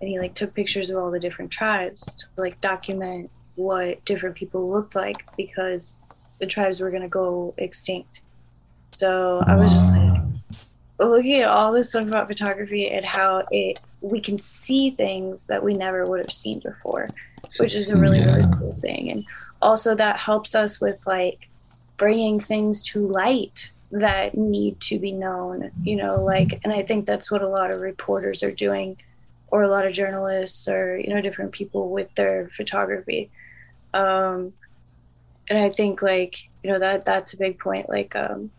[0.00, 4.36] and he like took pictures of all the different tribes to like document what different
[4.36, 5.96] people looked like because
[6.38, 8.20] the tribes were gonna go extinct.
[8.92, 10.20] So I was just like
[11.00, 15.62] looking at all this stuff about photography and how it we can see things that
[15.62, 17.08] we never would have seen before
[17.58, 19.10] which is a really really cool thing.
[19.10, 19.24] And
[19.60, 21.48] also that helps us with like
[21.96, 27.06] bringing things to light that need to be known you know like and i think
[27.06, 28.94] that's what a lot of reporters are doing
[29.50, 33.30] or a lot of journalists or you know different people with their photography
[33.94, 34.52] um
[35.48, 38.50] and i think like you know that that's a big point like um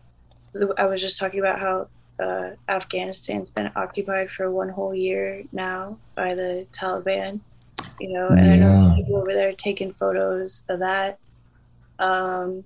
[0.76, 1.86] i was just talking about how
[2.20, 7.40] uh, Afghanistan's been occupied for one whole year now by the Taliban.
[7.98, 11.18] You know, and I know people over there taking photos of that.
[11.98, 12.64] Um,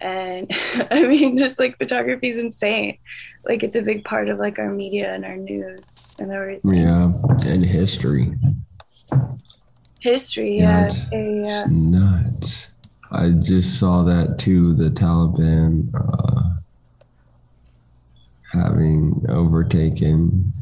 [0.00, 0.50] and
[0.90, 2.98] I mean, just like photography is insane.
[3.44, 6.74] Like it's a big part of like our media and our news and everything.
[6.74, 7.12] yeah
[7.46, 8.34] and history
[10.00, 11.70] History, Yeah, yeah, it's-.
[11.70, 12.66] Nuts.
[13.10, 14.74] I just saw that too.
[14.74, 16.60] The Taliban uh,
[18.52, 20.52] having overtaken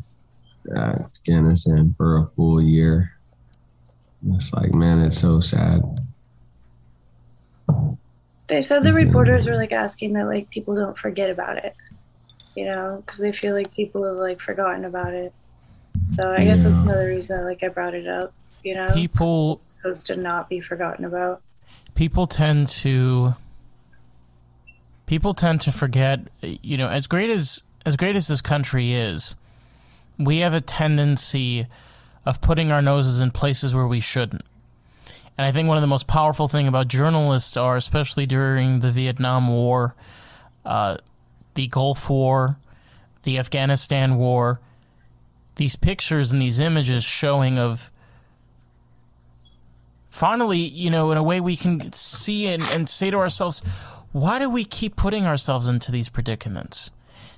[0.74, 3.12] Afghanistan for a full year.
[4.30, 5.82] It's like, man, it's so sad.
[8.48, 9.06] They said the Mhm.
[9.06, 11.74] reporters were like asking that like people don't forget about it,
[12.54, 15.32] you know, because they feel like people have like forgotten about it.
[16.12, 18.32] So I guess that's another reason like I brought it up.
[18.62, 21.42] You know, People it's supposed to not be forgotten about.
[21.94, 23.34] people tend to
[25.06, 29.36] people tend to forget you know as great as as great as this country is
[30.18, 31.66] we have a tendency
[32.24, 34.42] of putting our noses in places where we shouldn't
[35.36, 38.90] and i think one of the most powerful thing about journalists are especially during the
[38.90, 39.94] vietnam war
[40.64, 40.96] uh,
[41.54, 42.58] the gulf war
[43.22, 44.60] the afghanistan war
[45.56, 47.90] these pictures and these images showing of
[50.16, 53.60] finally, you know, in a way we can see and, and say to ourselves,
[54.12, 56.90] why do we keep putting ourselves into these predicaments?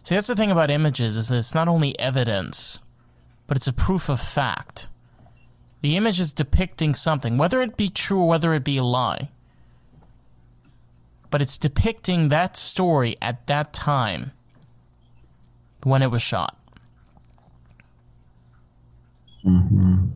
[0.04, 2.80] See, that's the thing about images is that it's not only evidence,
[3.48, 4.88] but it's a proof of fact.
[5.80, 9.30] The image is depicting something, whether it be true or whether it be a lie.
[11.30, 14.32] But it's depicting that story at that time
[15.82, 16.56] when it was shot.
[19.44, 20.06] Mm-hmm.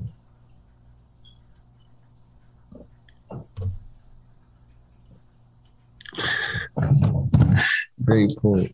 [8.04, 8.72] Great point.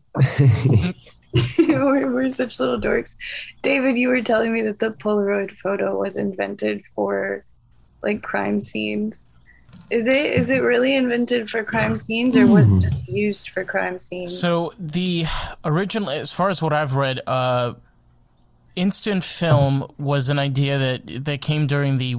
[1.59, 3.15] we're, we're such little dorks.
[3.61, 7.45] David, you were telling me that the Polaroid photo was invented for
[8.01, 9.25] like crime scenes.
[9.89, 13.63] Is it is it really invented for crime scenes or was it just used for
[13.63, 14.37] crime scenes?
[14.39, 15.25] So the
[15.65, 17.73] original, as far as what I've read, uh,
[18.75, 22.17] instant film was an idea that that came during the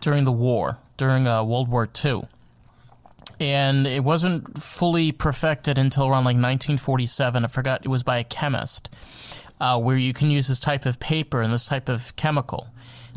[0.00, 2.22] during the war, during uh, World War II,
[3.40, 7.44] and it wasn't fully perfected until around like 1947.
[7.44, 8.90] I forgot it was by a chemist,
[9.60, 12.68] uh, where you can use this type of paper and this type of chemical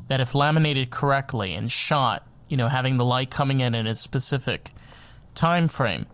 [0.08, 3.96] that, if laminated correctly and shot, you know, having the light coming in in a
[3.96, 4.70] specific
[5.34, 6.06] time frame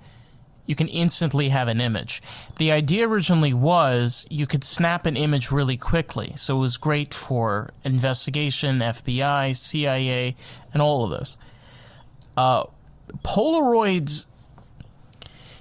[0.67, 2.22] you can instantly have an image.
[2.58, 7.13] The idea originally was you could snap an image really quickly, so it was great
[7.13, 10.36] for investigation, FBI, CIA,
[10.74, 11.38] and all of this.
[12.36, 12.65] Uh,
[13.24, 14.26] Polaroids.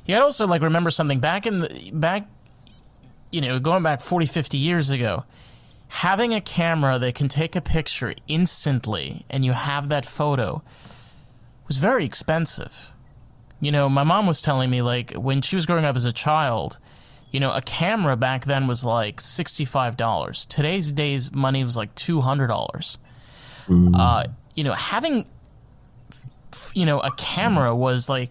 [0.05, 2.29] You gotta also like remember something back in the back,
[3.31, 5.25] you know, going back 40, 50 years ago.
[5.89, 10.63] Having a camera that can take a picture instantly and you have that photo
[11.69, 12.91] was very expensive
[13.61, 16.13] you know, my mom was telling me like when she was growing up as a
[16.13, 16.79] child,
[17.31, 20.45] you know, a camera back then was like sixty-five dollars.
[20.47, 22.99] Today's days money was like two hundred dollars.
[23.67, 23.99] Mm.
[23.99, 25.27] Uh, you know, having
[26.75, 28.31] you know a camera was like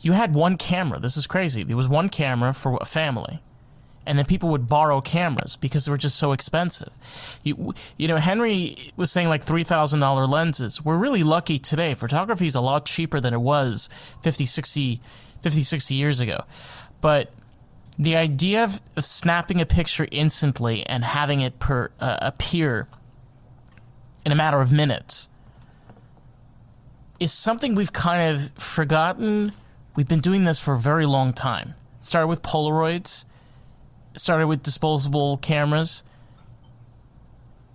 [0.00, 1.00] you had one camera.
[1.00, 1.64] This is crazy.
[1.64, 3.40] There was one camera for a family
[4.08, 6.88] and then people would borrow cameras because they were just so expensive.
[7.42, 10.82] You, you know, Henry was saying like $3,000 lenses.
[10.82, 11.92] We're really lucky today.
[11.92, 13.90] Photography is a lot cheaper than it was
[14.22, 15.02] 50, 60,
[15.42, 16.44] 50, 60 years ago.
[17.02, 17.34] But
[17.98, 22.88] the idea of, of snapping a picture instantly and having it per, uh, appear
[24.24, 25.28] in a matter of minutes
[27.18, 29.52] is something we've kind of forgotten.
[29.96, 31.74] We've been doing this for a very long time.
[31.98, 33.24] It started with Polaroids
[34.18, 36.02] started with disposable cameras,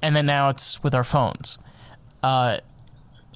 [0.01, 1.57] and then now it's with our phones.
[2.21, 2.57] Uh,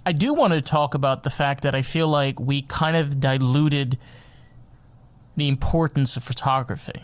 [0.05, 3.19] I do want to talk about the fact that I feel like we kind of
[3.19, 3.97] diluted
[5.35, 7.03] the importance of photography,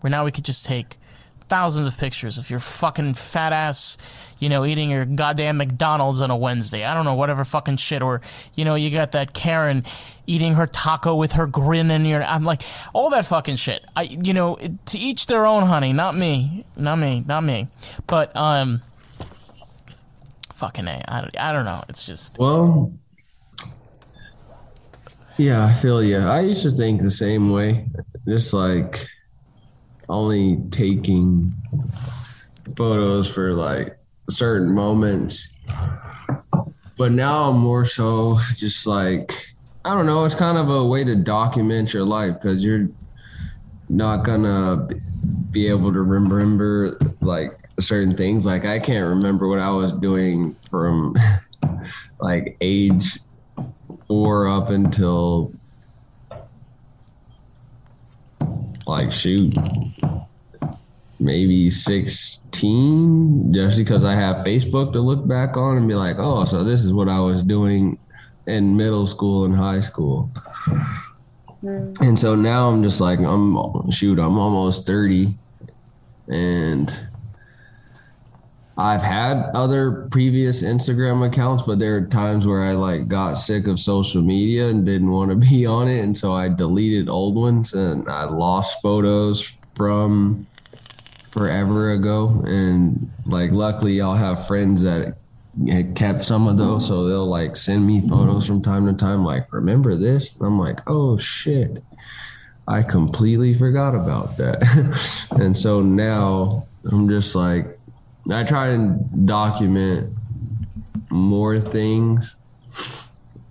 [0.00, 0.98] where now we could just take
[1.54, 3.96] thousands of pictures of your fucking fat ass,
[4.40, 6.84] you know, eating your goddamn McDonald's on a Wednesday.
[6.84, 8.02] I don't know, whatever fucking shit.
[8.02, 8.22] Or,
[8.56, 9.84] you know, you got that Karen
[10.26, 12.24] eating her taco with her grin in your.
[12.24, 12.62] I'm like,
[12.92, 13.84] all that fucking shit.
[13.94, 15.92] I, you know, to each their own, honey.
[15.92, 16.64] Not me.
[16.76, 17.22] Not me.
[17.24, 17.68] Not me.
[18.08, 18.82] But, um,
[20.54, 21.04] fucking A.
[21.06, 21.84] I, I don't know.
[21.88, 22.36] It's just.
[22.36, 22.92] Well,
[25.36, 26.18] yeah, I feel you.
[26.18, 27.86] I used to think the same way.
[28.26, 29.06] Just like,
[30.08, 31.52] only taking
[32.76, 33.98] photos for like
[34.30, 35.48] certain moments.
[36.96, 41.04] But now I'm more so just like, I don't know, it's kind of a way
[41.04, 42.88] to document your life because you're
[43.88, 44.88] not gonna
[45.50, 48.46] be able to remember like certain things.
[48.46, 51.16] Like, I can't remember what I was doing from
[52.20, 53.18] like age
[54.06, 55.52] four up until
[58.86, 59.56] like shoot
[61.20, 66.44] maybe 16 just because I have Facebook to look back on and be like, oh,
[66.44, 67.98] so this is what I was doing
[68.46, 70.30] in middle school and high school.
[71.62, 71.98] Mm.
[72.00, 75.34] And so now I'm just like, I'm shoot, I'm almost 30
[76.28, 76.94] and
[78.76, 83.68] I've had other previous Instagram accounts, but there are times where I like got sick
[83.68, 86.00] of social media and didn't want to be on it.
[86.00, 90.46] And so I deleted old ones and I lost photos from
[91.30, 92.42] forever ago.
[92.46, 95.18] And like, luckily, I'll have friends that
[95.68, 96.86] had kept some of those.
[96.86, 100.34] So they'll like send me photos from time to time, like, remember this?
[100.34, 101.82] And I'm like, oh shit.
[102.66, 105.26] I completely forgot about that.
[105.38, 107.73] and so now I'm just like,
[108.30, 110.12] I try and document
[111.10, 112.36] more things,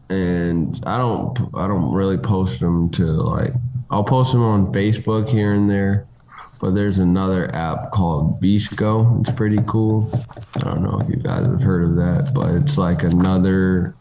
[0.09, 3.53] and I don't I don't really post them to like
[3.91, 6.07] I'll post them on Facebook here and there,
[6.59, 9.21] but there's another app called VSCO.
[9.21, 10.09] It's pretty cool.
[10.55, 13.95] I don't know if you guys have heard of that, but it's like another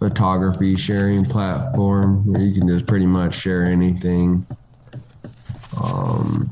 [0.00, 4.46] photography sharing platform where you can just pretty much share anything.
[5.80, 6.50] Um,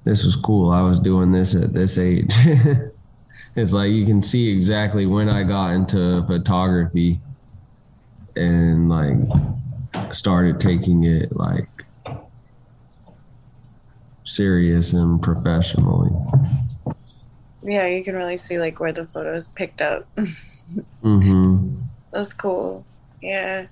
[0.06, 0.72] this was cool.
[0.72, 2.34] I was doing this at this age.
[3.58, 7.20] it's like you can see exactly when I got into photography
[8.36, 9.18] and like
[10.14, 11.68] started taking it like
[14.26, 16.12] serious and professionally.
[17.64, 20.08] Yeah, you can really see like where the photos picked up.
[21.02, 21.82] hmm
[22.12, 22.86] That's cool.
[23.24, 23.66] Yeah.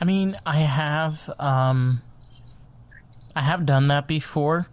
[0.00, 2.02] I mean, I have um
[3.34, 4.68] I have done that before.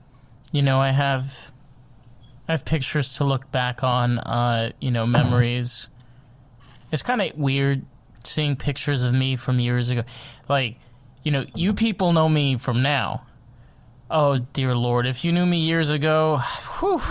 [0.52, 1.53] You know, I have
[2.48, 5.90] I have pictures to look back on, uh, you know, memories.
[6.92, 7.86] It's kind of weird
[8.24, 10.04] seeing pictures of me from years ago.
[10.50, 10.78] Like,
[11.24, 13.26] you know, you people know me from now.
[14.12, 16.38] Oh dear lord, if you knew me years ago,
[16.80, 17.02] whew,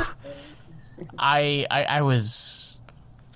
[1.19, 2.81] I, I I was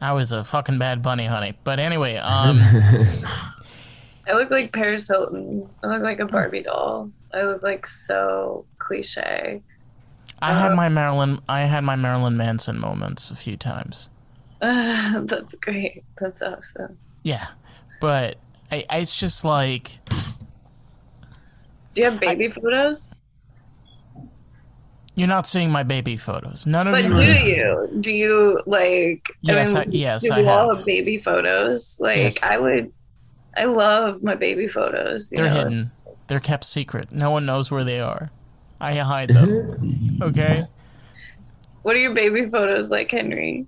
[0.01, 1.59] I was a fucking bad bunny, honey.
[1.65, 2.59] But anyway, um
[4.29, 5.69] I look like Paris Hilton.
[5.83, 7.11] I look like a Barbie doll.
[7.33, 9.63] I look like so cliche.
[10.41, 14.11] I had my Marilyn I had my Marilyn Manson moments a few times.
[14.61, 16.03] Uh, that's great.
[16.19, 16.99] That's awesome.
[17.23, 17.47] Yeah,
[18.01, 18.37] but
[18.71, 20.23] I, I it's just like Do
[22.03, 23.11] you have baby photos?
[25.15, 26.67] you're not seeing my baby photos.
[26.67, 27.09] None of But you.
[27.11, 27.99] do are- you?
[28.03, 29.27] Do you like?
[29.41, 30.85] Yes, I- yes, do I we all have.
[30.85, 31.97] baby photos?
[31.99, 32.43] Like Yes.
[32.43, 32.93] I would.
[33.57, 35.33] I love my baby photos.
[35.33, 35.55] you They're know?
[35.55, 35.91] hidden.
[36.27, 37.13] They're kept secret.
[37.13, 38.31] No one knows where they are.
[38.81, 40.19] I hide them.
[40.23, 40.65] Okay.
[41.83, 43.67] What are your baby photos like, Henry?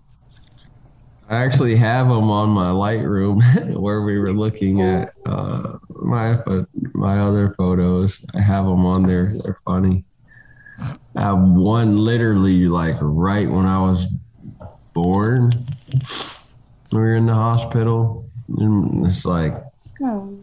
[1.28, 6.66] I actually have them on my Lightroom where we were looking at uh, my pho-
[6.94, 8.18] my other photos.
[8.34, 9.32] I have them on there.
[9.44, 10.04] They're funny.
[10.80, 14.06] I have one literally like right when I was
[14.94, 15.52] born.
[16.90, 18.24] We were in the hospital,
[18.56, 19.54] and it's like
[20.02, 20.34] Oh.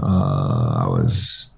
[0.00, 1.48] uh, I was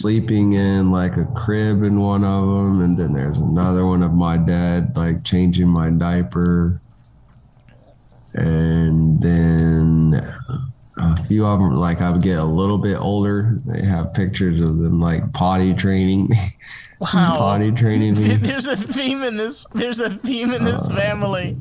[0.00, 4.12] sleeping in like a crib in one of them, and then there's another one of
[4.14, 6.80] my dad like changing my diaper,
[8.34, 10.34] and then
[10.96, 13.58] a few of them like I would get a little bit older.
[13.66, 16.30] They have pictures of them like potty training,
[17.00, 17.36] Wow.
[17.38, 18.36] potty training me.
[18.36, 19.66] There's a theme in this.
[19.74, 21.56] There's a theme in this uh, family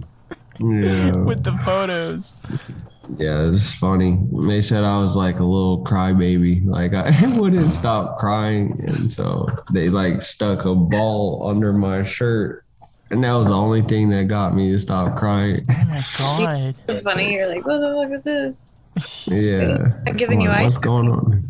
[0.59, 1.11] Yeah.
[1.15, 2.35] with the photos.
[3.18, 4.20] Yeah, it's funny.
[4.45, 6.66] They said I was like a little crybaby.
[6.66, 8.84] Like I wouldn't stop crying.
[8.88, 12.66] And so they like stuck a ball under my shirt.
[13.12, 15.66] And that was the only thing that got me to stop crying.
[15.70, 16.76] Oh my god.
[16.88, 17.34] It's funny.
[17.34, 19.28] You're like, what the fuck is this?
[19.28, 19.93] Yeah.
[20.05, 21.49] I'm giving you Like, ice What's going on?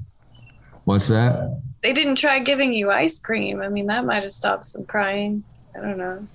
[0.86, 1.62] What's that?
[1.84, 3.62] They didn't try giving you ice cream.
[3.62, 5.44] I mean, that might have stopped some crying.
[5.76, 6.28] I don't know.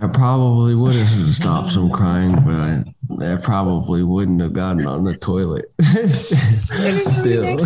[0.00, 2.84] I probably would have stopped some crying, but I,
[3.20, 5.70] I probably wouldn't have gotten on the toilet.
[6.12, 7.56] Still.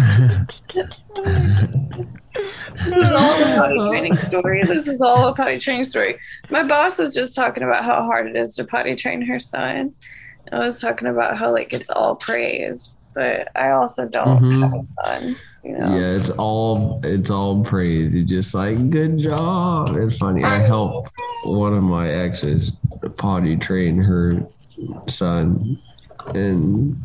[2.84, 4.62] This is all a potty training story.
[4.62, 6.18] This is all a potty training story.
[6.50, 9.92] My boss was just talking about how hard it is to potty train her son.
[10.52, 14.62] I was talking about how like it's all praise, but I also don't Mhm.
[14.62, 14.86] have a
[15.20, 15.36] son.
[15.62, 15.94] You know.
[15.98, 18.14] Yeah, it's all it's all praise.
[18.14, 19.90] You just like good job.
[19.96, 20.42] It's funny.
[20.44, 21.10] I helped
[21.44, 22.72] one of my exes
[23.18, 24.42] potty train her
[25.08, 25.78] son,
[26.34, 27.04] and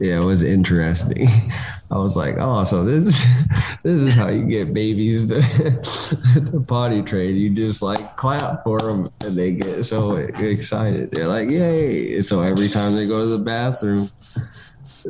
[0.00, 1.28] yeah, it was interesting.
[1.90, 3.04] I was like, oh, so this
[3.82, 5.42] this is how you get babies to,
[6.50, 7.36] to potty train.
[7.36, 11.10] You just like clap for them, and they get so excited.
[11.10, 12.16] They're like, yay!
[12.16, 14.00] And so every time they go to the bathroom,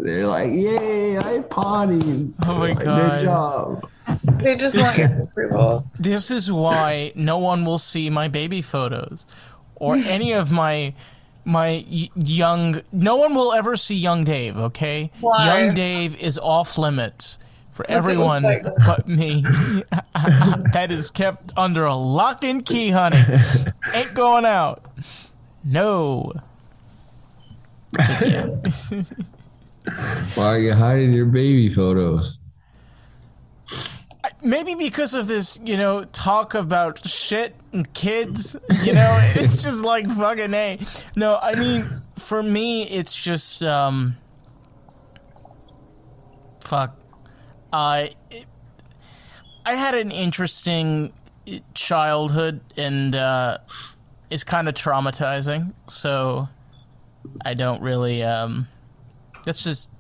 [0.05, 1.19] they're like, yay!
[1.19, 2.33] I potty.
[2.45, 3.11] Oh my Like, God.
[3.11, 3.89] Good job.
[4.41, 5.91] They just want your approval.
[5.99, 9.25] This is why no one will see my baby photos
[9.77, 10.95] or any of my
[11.45, 15.11] my y- young no one will ever see young Dave, okay?
[15.21, 15.47] Why?
[15.47, 17.39] Young Dave is off limits
[17.73, 18.65] for it look everyone like?
[18.87, 19.43] but me.
[20.73, 23.23] that is kept under a lock and key, honey.
[23.93, 24.85] Ain't going out.
[25.65, 26.33] No.
[30.35, 32.39] Why are you hiding your baby photos?
[34.43, 39.85] Maybe because of this, you know, talk about shit and kids, you know, it's just
[39.85, 40.79] like fucking a.
[41.17, 44.17] No, I mean, for me, it's just um,
[46.61, 46.97] fuck.
[47.73, 48.13] I
[49.65, 51.13] I had an interesting
[51.75, 53.59] childhood, and uh,
[54.31, 55.73] it's kind of traumatizing.
[55.89, 56.49] So
[57.45, 58.23] I don't really.
[58.23, 58.69] Um,
[59.45, 59.91] that's just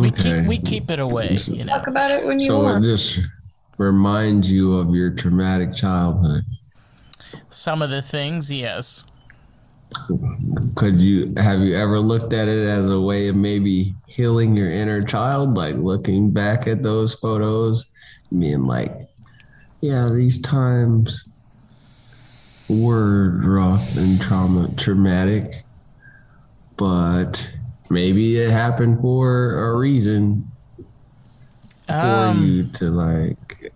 [0.00, 1.36] we keep we keep it away.
[1.46, 1.72] You know.
[1.72, 2.84] Talk about it when you So it want.
[2.84, 3.18] just
[3.78, 6.44] reminds you of your traumatic childhood.
[7.48, 9.04] Some of the things, yes.
[10.74, 14.70] Could you have you ever looked at it as a way of maybe healing your
[14.72, 17.86] inner child, like looking back at those photos,
[18.36, 18.92] being like,
[19.80, 21.26] yeah, these times
[22.68, 25.64] were rough and trauma traumatic,
[26.76, 27.48] but
[27.94, 30.50] maybe it happened for a reason
[31.86, 33.72] for Um, you to like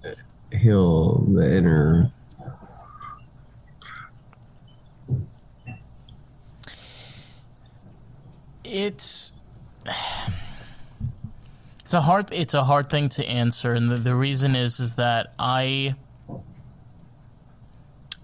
[0.52, 2.10] heal the inner
[8.64, 9.32] it's
[11.80, 14.96] it's a hard it's a hard thing to answer and the, the reason is is
[14.96, 15.94] that i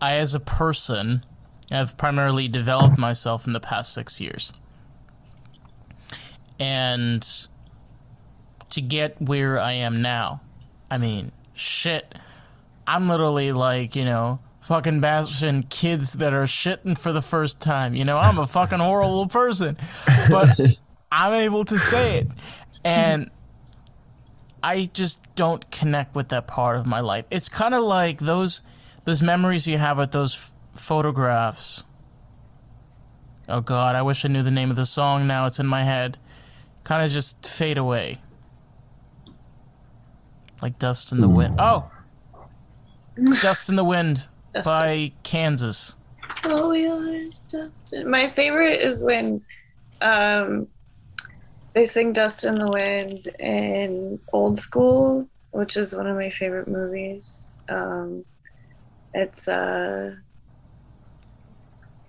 [0.03, 1.24] i as a person
[1.70, 4.53] have primarily developed myself in the past six years
[6.59, 7.48] and
[8.70, 10.40] to get where i am now
[10.90, 12.14] i mean shit
[12.86, 17.94] i'm literally like you know fucking bashing kids that are shitting for the first time
[17.94, 19.76] you know i'm a fucking horrible person
[20.30, 20.59] but
[21.14, 22.28] I'm able to say it.
[22.82, 23.30] And
[24.64, 27.24] I just don't connect with that part of my life.
[27.30, 28.62] It's kind of like those
[29.05, 31.84] those memories you have with those f- photographs.
[33.48, 35.46] Oh god, I wish I knew the name of the song now.
[35.46, 36.18] It's in my head.
[36.85, 38.20] Kind of just fade away.
[40.62, 41.57] Like dust in the wind.
[41.59, 41.91] Oh.
[43.16, 44.28] It's Dust in the Wind
[44.64, 45.97] by Kansas.
[46.43, 48.11] Oh, yours, Dustin.
[48.11, 49.41] My favorite is when
[50.01, 50.66] um,
[51.74, 56.68] they sing "Dust in the Wind" in Old School, which is one of my favorite
[56.68, 57.47] movies.
[57.68, 58.24] Um,
[59.14, 60.14] it's uh,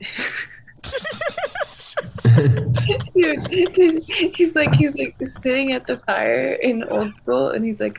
[2.36, 7.98] dude, he's like he's like sitting at the fire in Old School, and he's like,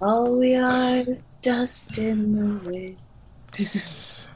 [0.00, 2.96] "All we are is dust in the wind."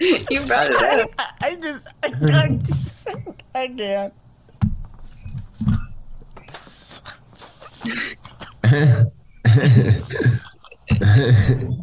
[0.00, 1.10] you brought it up.
[1.18, 3.08] I, I just I, I, just,
[3.54, 4.14] I can't.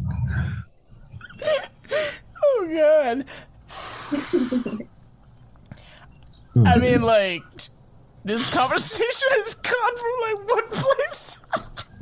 [2.42, 3.24] Oh god.
[6.56, 6.80] I hmm.
[6.80, 7.42] mean, like,
[8.24, 11.38] this conversation has gone from like one place.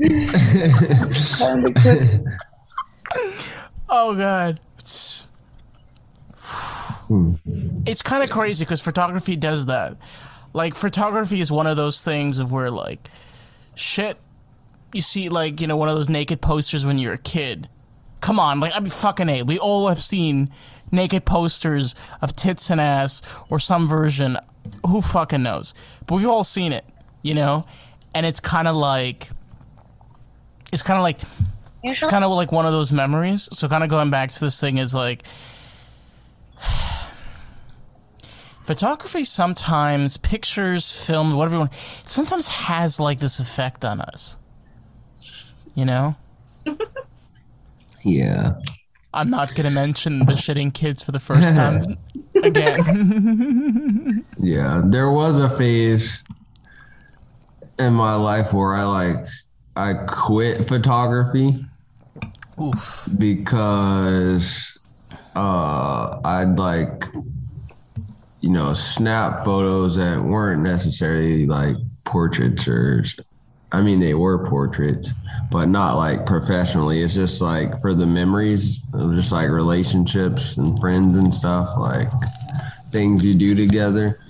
[3.88, 4.61] oh god.
[7.09, 7.34] Hmm.
[7.86, 9.96] It's kind of crazy because photography does that.
[10.53, 13.11] Like, photography is one of those things of where like,
[13.74, 14.18] shit.
[14.94, 17.68] You see, like, you know, one of those naked posters when you're a kid.
[18.20, 19.42] Come on, like, I mean, fucking A.
[19.42, 20.51] We all have seen
[20.91, 24.39] naked posters of tits and ass or some version.
[24.86, 25.74] Who fucking knows?
[26.07, 26.84] But we've all seen it,
[27.22, 27.66] you know?
[28.14, 29.30] And it's kind of like.
[30.72, 31.20] It's kind of like.
[31.82, 33.49] It's kind of like one of those memories.
[33.53, 35.22] So, kind of going back to this thing is like.
[38.61, 41.72] Photography sometimes, pictures, film, whatever you want,
[42.05, 44.36] sometimes has like this effect on us.
[45.74, 46.16] You know?
[48.03, 48.57] yeah.
[49.14, 51.82] I'm not gonna mention the shitting kids for the first time
[52.42, 54.24] again.
[54.40, 56.22] Yeah, there was a phase
[57.78, 59.26] in my life where I like
[59.76, 61.64] I quit photography
[62.62, 63.09] Oof.
[63.18, 64.78] because
[65.34, 67.04] uh I'd like
[68.40, 73.04] you know snap photos that weren't necessarily like portraits or
[73.72, 75.12] I mean they were portraits
[75.50, 77.02] but not like professionally.
[77.02, 78.78] It's just like for the memories
[79.14, 82.08] just like relationships and friends and stuff like
[82.90, 84.20] things you do together.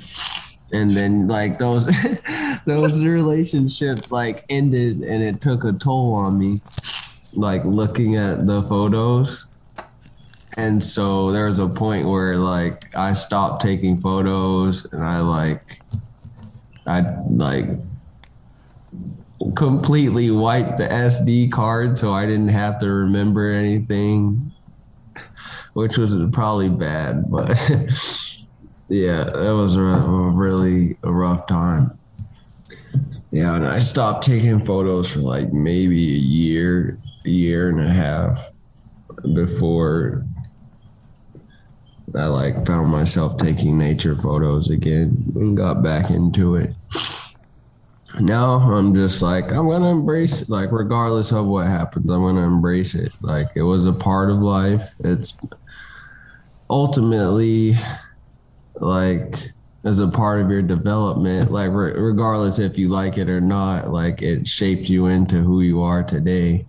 [0.73, 1.87] And then like those
[2.67, 6.61] those relationships like ended and it took a toll on me
[7.33, 9.47] like looking at the photos.
[10.57, 15.81] And so there was a point where like i stopped taking photos and i like
[16.87, 17.71] i like
[19.55, 24.53] completely wiped the sd card so i didn't have to remember anything
[25.75, 27.49] which was probably bad but
[28.89, 31.97] yeah that was a, a really a rough time
[33.31, 38.51] yeah and i stopped taking photos for like maybe a year year and a half
[39.35, 40.25] before
[42.15, 46.75] I like found myself taking nature photos again and got back into it.
[48.21, 50.49] Now I'm just like I'm gonna embrace it.
[50.49, 53.13] Like regardless of what happens, I'm gonna embrace it.
[53.21, 54.93] Like it was a part of life.
[55.01, 55.35] It's
[56.71, 57.75] ultimately
[58.77, 59.53] like
[59.85, 61.53] as a part of your development.
[61.53, 65.61] Like re- regardless if you like it or not, like it shaped you into who
[65.61, 66.67] you are today.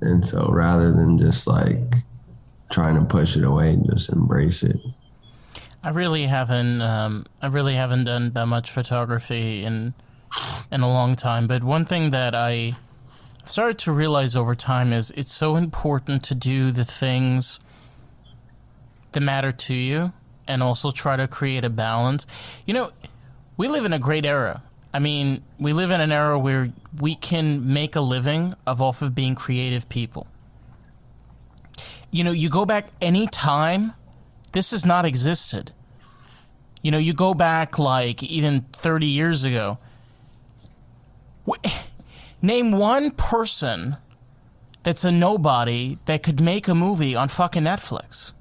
[0.00, 1.80] And so rather than just like
[2.70, 4.76] trying to push it away and just embrace it.
[5.82, 6.80] I really haven't.
[6.80, 9.92] Um, I really haven't done that much photography in
[10.70, 11.46] in a long time.
[11.46, 12.74] But one thing that I
[13.44, 17.60] started to realize over time is it's so important to do the things
[19.12, 20.12] that matter to you,
[20.48, 22.26] and also try to create a balance.
[22.66, 22.90] You know,
[23.56, 24.62] we live in a great era.
[24.92, 29.02] I mean, we live in an era where we can make a living of off
[29.02, 30.26] of being creative people.
[32.10, 33.92] You know, you go back any time,
[34.52, 35.72] this has not existed.
[36.82, 39.78] You know, you go back like even 30 years ago.
[42.42, 43.96] Name one person
[44.82, 48.32] that's a nobody that could make a movie on fucking Netflix.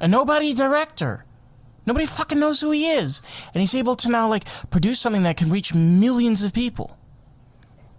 [0.00, 1.24] A nobody director.
[1.86, 3.22] Nobody fucking knows who he is.
[3.54, 6.98] And he's able to now, like, produce something that can reach millions of people.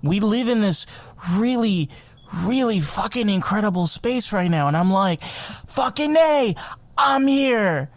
[0.04, 0.86] We live in this
[1.30, 1.90] really,
[2.34, 4.68] really fucking incredible space right now.
[4.68, 6.56] And I'm like, fucking A,
[6.98, 7.90] I'm here.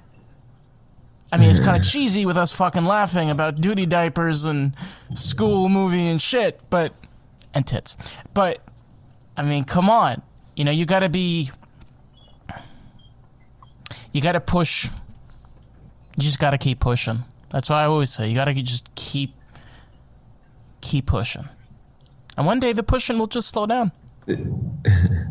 [1.32, 4.76] I mean, it's kind of cheesy with us fucking laughing about duty diapers and
[5.14, 6.94] school movie and shit, but,
[7.54, 7.96] and tits.
[8.34, 8.60] But,
[9.36, 10.22] I mean, come on.
[10.54, 11.50] You know, you gotta be,
[14.12, 14.88] you gotta push
[16.16, 17.24] you just gotta keep pushing.
[17.50, 19.34] That's why I always say you gotta just keep
[20.80, 21.48] keep pushing.
[22.36, 23.92] And one day the pushing will just slow down.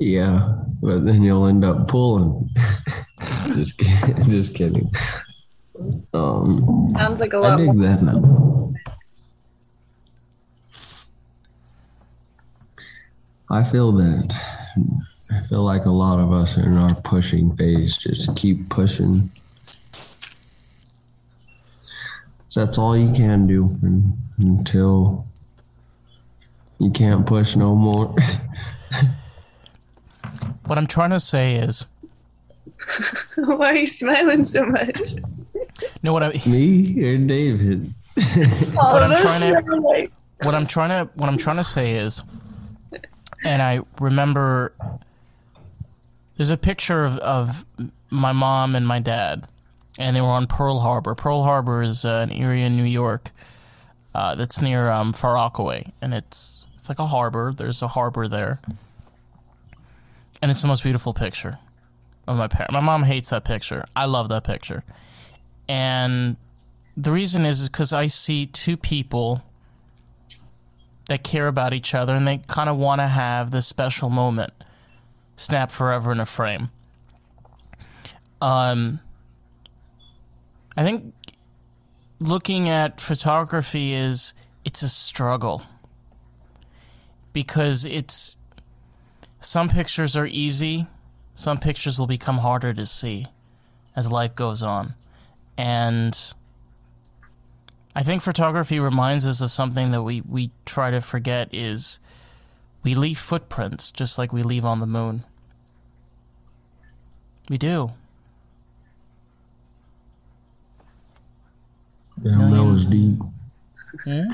[0.00, 2.54] Yeah, but then you'll end up pulling.
[3.20, 4.24] just kidding.
[4.30, 4.90] Just kidding.
[6.12, 7.74] Um, Sounds like a lot more.
[7.74, 8.74] dig that now.
[13.50, 14.34] I feel that.
[15.30, 17.96] I feel like a lot of us are in our pushing phase.
[17.96, 19.30] Just keep pushing.
[22.48, 23.76] So that's all you can do
[24.38, 25.26] until
[26.78, 28.14] you can't push no more.
[30.68, 31.86] What I'm trying to say is
[33.36, 35.14] Why are you smiling so much?
[36.02, 37.94] no what I Me or David?
[38.78, 40.12] All I'm trying to- like,
[40.42, 42.22] what I'm trying to what I'm trying to say is
[43.44, 44.72] and I remember
[46.36, 47.64] there's a picture of, of
[48.10, 49.46] my mom and my dad
[49.98, 51.14] and they were on Pearl Harbor.
[51.16, 53.30] Pearl Harbor is uh, an area in New York
[54.14, 57.52] uh, that's near um, Far Rockaway and it's it's like a harbor.
[57.56, 58.60] There's a harbor there.
[60.40, 61.58] And it's the most beautiful picture
[62.28, 62.72] of my parent.
[62.72, 63.84] My mom hates that picture.
[63.96, 64.84] I love that picture.
[65.68, 66.36] And
[66.96, 69.42] the reason is because I see two people
[71.08, 74.52] that care about each other and they kind of want to have this special moment
[75.36, 76.68] snap forever in a frame.
[78.42, 79.00] Um,
[80.76, 81.14] I think
[82.20, 85.62] looking at photography is it's a struggle
[87.32, 88.36] because it's
[89.40, 90.88] some pictures are easy,
[91.38, 93.24] some pictures will become harder to see
[93.94, 94.94] as life goes on.
[95.56, 96.18] And
[97.94, 102.00] I think photography reminds us of something that we, we try to forget is
[102.82, 105.22] we leave footprints just like we leave on the moon.
[107.48, 107.92] We do.
[112.20, 113.20] Damn, that was deep.
[114.02, 114.32] Hmm?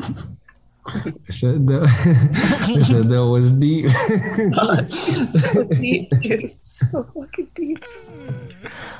[0.86, 1.84] I said that.
[2.76, 3.88] I said that was deep.
[4.90, 6.52] so deep, dude.
[6.62, 7.78] So fucking deep.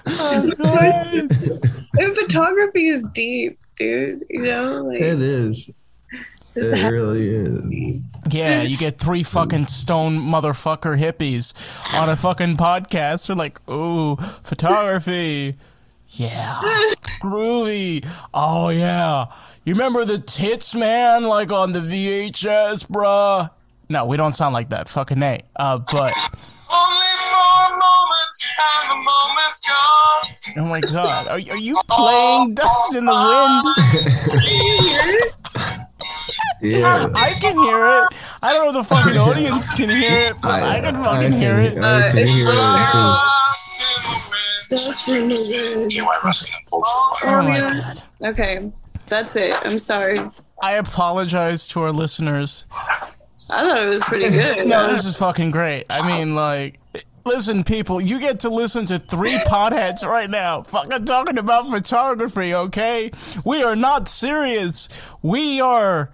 [0.07, 0.51] Oh,
[1.99, 4.25] and photography is deep, dude.
[4.31, 5.71] You know, like it is.
[6.57, 8.03] It really is.
[8.31, 11.53] Yeah, you get three fucking stone motherfucker hippies
[11.93, 13.27] on a fucking podcast.
[13.27, 15.57] They're like, ooh, photography.
[16.11, 16.61] Yeah.
[17.21, 18.09] Groovy.
[18.33, 19.27] Oh, yeah.
[19.67, 21.25] You remember the tits, man?
[21.25, 23.49] Like on the VHS, bruh?
[23.89, 24.91] No, we don't sound like that.
[24.91, 25.41] Fucking A.
[25.57, 26.13] Uh, but,
[26.71, 30.25] Only for a moment, and the moment's gone.
[30.59, 31.29] oh my god.
[31.29, 33.65] Are, are you playing Dust in the Wind?
[36.61, 37.09] Yeah.
[37.15, 38.09] I can hear it.
[38.43, 41.59] I don't know if the fucking audience can hear it, but I, can fucking hear
[41.61, 41.77] it.
[41.79, 42.99] I can hear it too.
[42.99, 44.69] Lost in the wind.
[44.71, 45.37] Dust in the
[46.07, 46.83] wind.
[47.25, 48.03] Oh my god.
[48.23, 48.73] Okay,
[49.07, 49.55] that's it.
[49.65, 50.19] I'm sorry.
[50.63, 52.67] I apologize to our listeners.
[53.51, 54.67] I thought it was pretty good.
[54.67, 55.85] No, this is fucking great.
[55.91, 56.79] I mean, like,
[57.27, 62.55] Listen, people, you get to listen to three potheads right now, fucking talking about photography.
[62.55, 63.11] Okay,
[63.45, 64.89] we are not serious.
[65.23, 66.11] We are.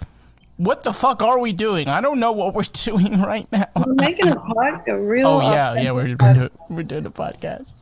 [0.57, 1.89] What the fuck are we doing?
[1.89, 3.67] I don't know what we're doing right now.
[3.75, 5.27] We're making a pod, a real.
[5.27, 7.75] Oh uh, yeah, yeah, we're, we're, doing, we're doing a podcast.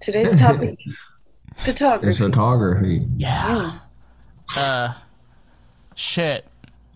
[0.00, 0.78] Today's topic:
[1.64, 2.18] It's photography.
[2.18, 3.06] photography.
[3.16, 3.78] Yeah.
[4.56, 4.94] Uh,
[5.94, 6.44] shit.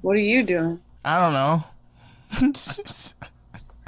[0.03, 0.81] What are you doing?
[1.05, 1.63] I don't know.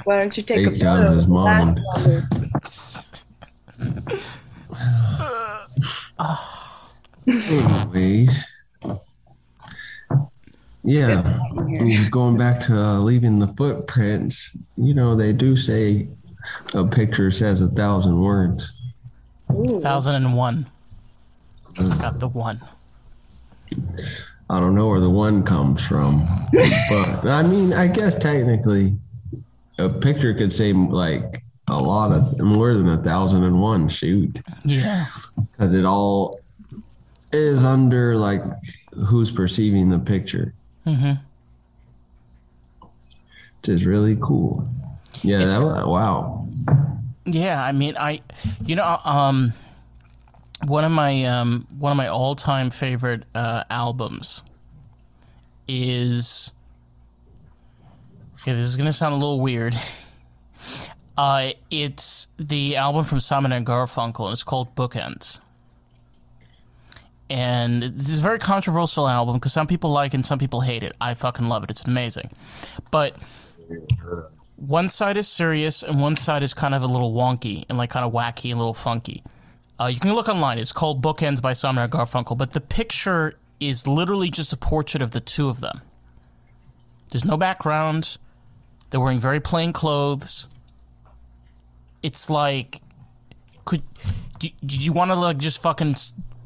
[0.05, 1.77] Why don't you take a Take out photo his of the last
[7.27, 8.45] Anyways.
[10.85, 11.39] Yeah.
[11.77, 12.09] Here.
[12.09, 16.07] Going back to uh, leaving the footprints, you know, they do say
[16.73, 18.78] a picture says a thousand words.
[19.51, 19.79] Ooh.
[19.81, 20.67] Thousand and one.
[21.99, 22.61] Got the one.
[24.49, 28.97] I don't know where the one comes from, but I mean, I guess technically,
[29.77, 33.87] a picture could say like a lot of more than a thousand and one.
[33.89, 35.05] Shoot, Yeah.
[35.51, 36.39] because it all
[37.31, 38.41] is under like
[39.05, 41.13] who's perceiving the picture, hmm
[43.61, 44.67] which is really cool.
[45.21, 46.47] Yeah, that was, wow.
[47.31, 48.21] Yeah, I mean, I,
[48.65, 49.53] you know, um,
[50.65, 54.41] one of my um, one of my all time favorite uh, albums
[55.67, 56.51] is.
[58.41, 59.75] Okay, this is gonna sound a little weird.
[61.19, 65.41] Uh, it's the album from Simon and Garfunkel, and it's called Bookends.
[67.29, 70.81] And it's a very controversial album because some people like it and some people hate
[70.81, 70.95] it.
[71.01, 71.71] I fucking love it.
[71.71, 72.31] It's amazing.
[72.89, 73.17] But
[74.59, 77.89] one side is serious and one side is kind of a little wonky and like
[77.89, 79.23] kind of wacky and a little funky.
[79.79, 80.57] Uh, you can look online.
[80.57, 85.01] It's called Bookends by Simon and Garfunkel, but the picture is literally just a portrait
[85.01, 85.81] of the two of them.
[87.09, 88.17] There's no background.
[88.89, 90.49] They're wearing very plain clothes.
[92.03, 92.81] It's like,
[93.63, 93.83] could
[94.39, 95.95] do, do you want to like just fucking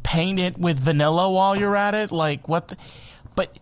[0.04, 2.12] paint it with vanilla while you're at it?
[2.12, 2.68] Like what?
[2.68, 2.78] The,
[3.36, 3.58] but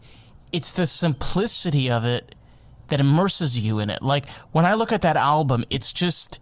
[0.52, 2.36] it's the simplicity of it
[2.92, 4.04] that immerses you in it.
[4.04, 6.40] Like when I look at that album, it's just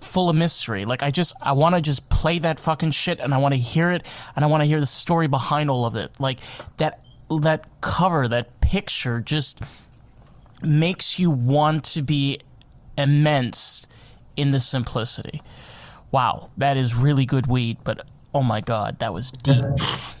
[0.00, 0.84] full of mystery.
[0.84, 3.58] Like I just I want to just play that fucking shit and I want to
[3.58, 4.04] hear it
[4.36, 6.12] and I want to hear the story behind all of it.
[6.20, 6.40] Like
[6.76, 7.02] that
[7.40, 9.60] that cover, that picture just
[10.62, 12.40] makes you want to be
[12.98, 13.88] immense
[14.36, 15.40] in the simplicity.
[16.10, 19.64] Wow, that is really good weed, but oh my god, that was deep.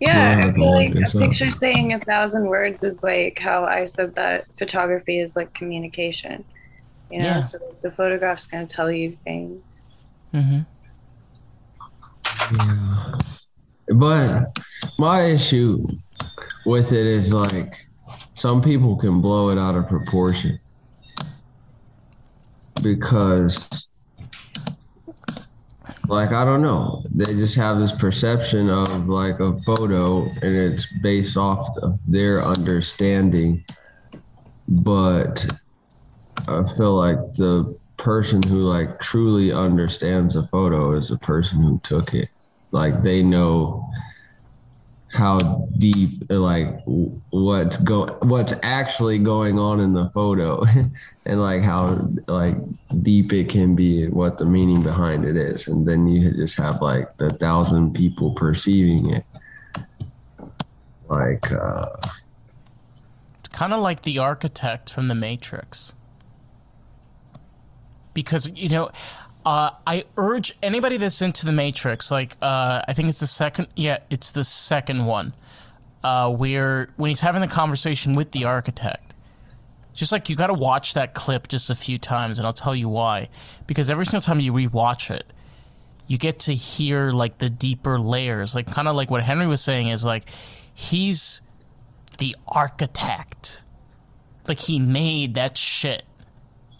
[0.00, 1.22] Yeah, Yeah, I I feel like like a this up.
[1.22, 6.44] picture saying a thousand words is like how I said that photography is like communication.
[7.10, 7.40] You know, Yeah.
[7.40, 9.80] so the photograph's gonna tell you things.
[10.34, 10.60] Mm-hmm.
[12.56, 13.18] Yeah.
[13.94, 14.58] But
[14.98, 15.86] my issue
[16.66, 17.86] with it is like
[18.34, 20.58] some people can blow it out of proportion
[22.82, 23.85] because
[26.08, 30.86] like I don't know, they just have this perception of like a photo and it's
[31.00, 33.64] based off of their understanding
[34.68, 35.46] but
[36.48, 41.80] I feel like the person who like truly understands a photo is the person who
[41.82, 42.28] took it.
[42.72, 43.88] Like they know
[45.16, 50.62] how deep, like what's go, what's actually going on in the photo,
[51.26, 52.56] and like how like
[53.02, 55.66] deep it can be and what the meaning behind it is.
[55.66, 59.24] And then you just have like the thousand people perceiving it.
[61.08, 61.86] Like, uh,
[63.40, 65.94] It's kind of like the architect from The Matrix.
[68.12, 68.90] Because, you know,
[69.46, 73.68] uh, I urge anybody that's into The Matrix, like, uh, I think it's the second,
[73.76, 75.34] yeah, it's the second one,
[76.02, 79.14] uh, where when he's having the conversation with the architect,
[79.94, 82.74] just like you got to watch that clip just a few times, and I'll tell
[82.74, 83.28] you why.
[83.68, 85.32] Because every single time you rewatch it,
[86.08, 89.60] you get to hear like the deeper layers, like kind of like what Henry was
[89.60, 90.24] saying is like
[90.74, 91.40] he's
[92.18, 93.62] the architect.
[94.48, 96.02] Like he made that shit.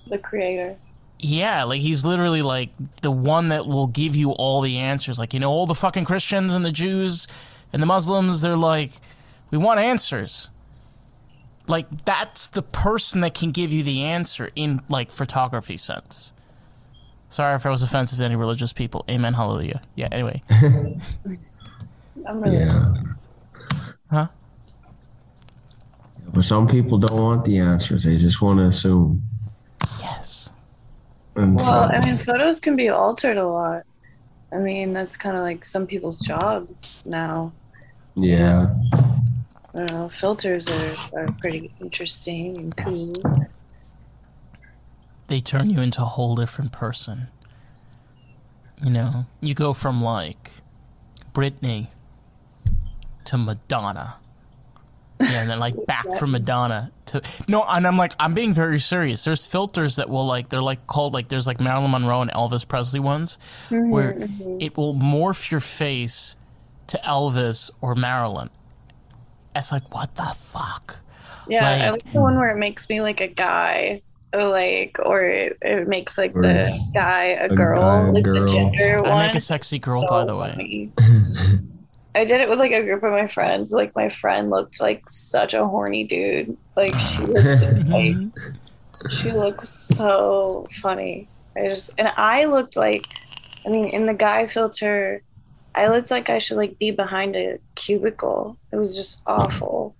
[0.08, 0.76] The creator.
[1.18, 5.18] Yeah, like he's literally like the one that will give you all the answers.
[5.18, 7.26] Like, you know, all the fucking Christians and the Jews
[7.72, 8.92] and the Muslims, they're like,
[9.50, 10.50] we want answers.
[11.68, 16.32] Like, that's the person that can give you the answer in like photography sense.
[17.28, 19.04] Sorry if I was offensive to any religious people.
[19.10, 19.82] Amen, hallelujah.
[19.94, 20.42] Yeah, anyway.
[22.26, 22.94] I'm really yeah.
[24.10, 24.28] Huh?
[26.28, 29.22] But some people don't want the answers; they just want to assume.
[31.37, 31.43] Yes.
[31.45, 33.82] And Well, so, I mean, photos can be altered a lot.
[34.53, 37.53] I mean, that's kind of like some people's jobs now.
[38.14, 38.74] yeah,
[39.74, 40.09] I don't know.
[40.09, 43.12] Filters are, are pretty interesting and cool.
[45.28, 47.28] they turn you into a whole different person.
[48.82, 50.51] You know, you go from like
[51.34, 51.89] Britney
[53.24, 54.16] to Madonna.
[55.18, 58.78] Yeah, and then like back from Madonna to no, and I'm like I'm being very
[58.78, 59.24] serious.
[59.24, 62.66] There's filters that will like they're like called like there's like Marilyn Monroe and Elvis
[62.68, 63.38] Presley ones
[63.70, 64.58] mm-hmm, where mm-hmm.
[64.60, 66.36] it will morph your face
[66.88, 68.50] to Elvis or Marilyn.
[69.54, 70.98] It's like what the fuck?
[71.48, 74.02] Yeah, I Like- like the one where it makes me like a guy,
[74.34, 78.42] or like, or it, it makes like the guy a, a girl, guy, like girl.
[78.42, 79.26] the gender I one.
[79.26, 80.90] make a sexy girl, So by the way.
[82.16, 83.72] I did it with like a group of my friends.
[83.72, 86.56] Like my friend looked like such a horny dude.
[86.74, 88.16] Like she looked like
[89.10, 91.28] she looks so funny.
[91.54, 93.06] I just and I looked like
[93.66, 95.22] I mean in the guy filter
[95.74, 98.56] I looked like I should like be behind a cubicle.
[98.72, 99.94] It was just awful.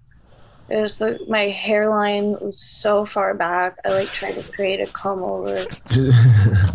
[0.71, 3.77] It was like my hairline was so far back.
[3.85, 5.55] I like tried to create a comb over.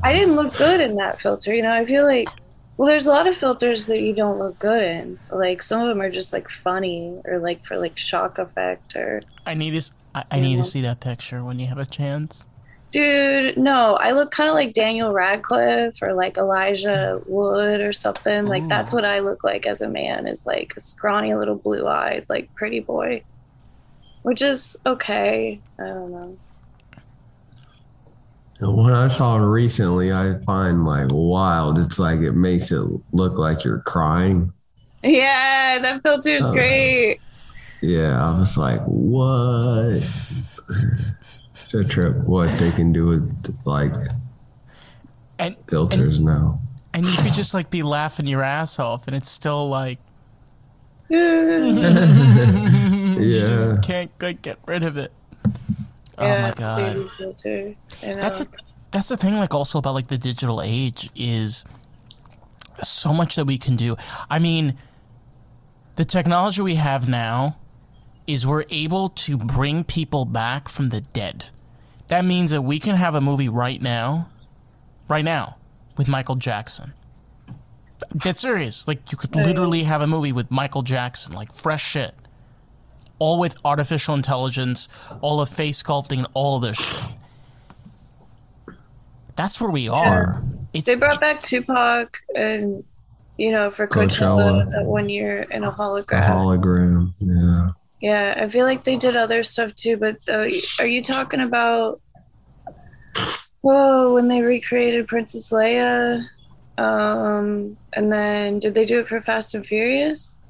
[0.04, 1.52] I didn't look good in that filter.
[1.52, 2.30] You know, I feel like
[2.78, 5.20] well, there's a lot of filters that you don't look good in.
[5.32, 9.22] Like some of them are just like funny or like for like shock effect or
[9.46, 9.92] I need to.
[10.16, 10.58] I, I need Yeah.
[10.58, 12.48] to see that picture when you have a chance.
[12.92, 18.46] Dude, no, I look kind of like Daniel Radcliffe or like Elijah Wood or something.
[18.48, 18.68] Like Ooh.
[18.68, 22.54] that's what I look like as a man is like a scrawny little blue-eyed like
[22.56, 23.24] pretty boy.
[24.24, 25.60] Which is okay.
[25.80, 26.38] I don't know.
[28.62, 31.80] What I saw recently, I find like wild.
[31.80, 34.54] It's like it makes it look like you're crying.
[35.04, 36.50] Yeah, that filter's Oh.
[36.50, 37.20] Uh, great.
[37.82, 39.94] Yeah, I was like, what?
[39.94, 42.18] It's a trip.
[42.18, 43.94] What they can do with like
[45.40, 46.60] And filters now.
[46.94, 50.00] and you could just like be laughing your ass off, and it's still like
[51.10, 51.58] Yeah.
[53.20, 55.12] you just can't like, get rid of it.
[56.22, 56.96] Oh my god.
[56.96, 57.76] baby filter.
[58.04, 58.14] Know.
[58.16, 58.48] That's a,
[58.92, 61.64] that's the thing like also about like the digital age is
[62.84, 63.96] so much that we can do.
[64.30, 64.78] I mean,
[65.96, 67.58] the technology we have now
[68.28, 71.46] is we're able to bring people back from the dead.
[72.08, 74.30] That means that we can have a movie right now,
[75.08, 75.58] right now,
[75.98, 76.94] with Michael Jackson.
[78.18, 78.88] Get serious.
[78.88, 82.16] Like you could literally have a movie with Michael Jackson, like fresh shit.
[83.22, 84.90] All with artificial intelligence,
[85.22, 87.16] all of face sculpting, and all of this shit.
[89.36, 90.42] That's where we are.
[90.74, 92.84] It's They brought back Tupac and
[93.38, 94.72] you know for Coachella, Coachella.
[94.72, 96.18] that one year in a hologram.
[96.18, 97.14] A hologram.
[97.20, 97.74] hologram.
[98.02, 98.34] Yeah.
[98.36, 99.98] yeah, I feel like they did other stuff too.
[99.98, 100.48] But uh,
[100.80, 102.02] are you talking about?
[103.62, 106.26] Whoa, when they recreated Princess Leia,
[106.80, 110.41] um, and then did they do it for Fast and Furious?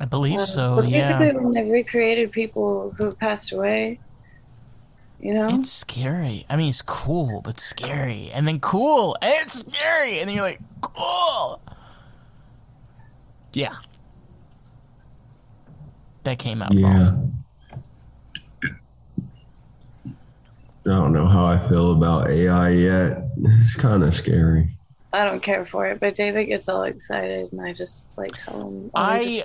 [0.00, 0.74] I believe Um, so.
[0.74, 4.00] but basically, Yeah, when they recreated people who have passed away,
[5.18, 6.46] you know, it's scary.
[6.48, 10.44] I mean, it's cool, but scary, and then cool, and it's scary, and then you're
[10.44, 11.62] like, cool.
[13.52, 13.76] Yeah,
[16.24, 16.82] that came out Yeah.
[16.82, 17.44] wrong.
[20.86, 23.18] I don't know how I feel about AI yet.
[23.62, 24.76] It's kind of scary.
[25.12, 26.00] I don't care for it.
[26.00, 29.44] But David gets all excited, and I just like tell him, it's I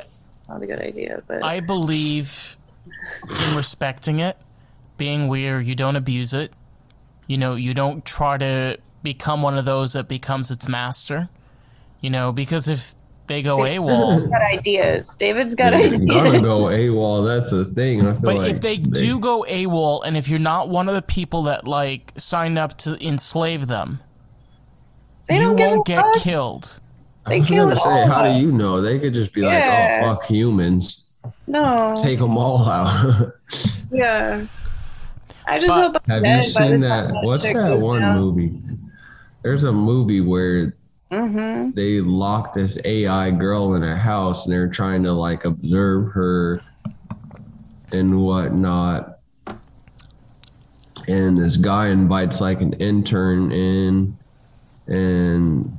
[0.49, 1.21] not a good idea.
[1.27, 2.57] But I believe
[3.29, 4.37] in respecting it,
[4.97, 6.53] being where you don't abuse it.
[7.27, 11.29] You know, you don't try to become one of those that becomes its master.
[12.01, 12.93] You know, because if
[13.27, 15.15] they go See, AWOL, got ideas.
[15.15, 16.05] David's got They're ideas.
[16.05, 17.25] gonna go AWOL.
[17.25, 18.05] That's a thing.
[18.05, 20.93] I feel but like if they, do go AWOL, and if you're not one of
[20.93, 23.99] the people that like signed up to enslave them,
[25.27, 26.15] They you don't won't get fuck.
[26.21, 26.79] killed.
[27.27, 28.81] They kill it say, how do you know?
[28.81, 29.99] They could just be Yeah.
[30.01, 31.07] like, "Oh, fuck humans,
[31.47, 31.97] No.
[32.01, 33.31] take them all out."
[33.91, 34.45] yeah.
[35.47, 37.11] I just But- hope I'm Have you seen that?
[37.23, 38.61] What's that one movie?
[39.43, 40.75] There's a movie where
[41.11, 41.71] Mm-hmm.
[41.75, 46.61] they lock this AI girl in a house and they're trying to like observe her
[47.91, 49.19] and whatnot.
[51.07, 54.17] And this guy invites like an intern in,
[54.87, 55.77] and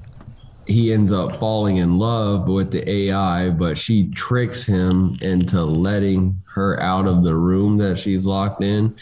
[0.66, 6.40] he ends up falling in love with the AI, but she tricks him into letting
[6.54, 8.94] her out of the room that she's locked in.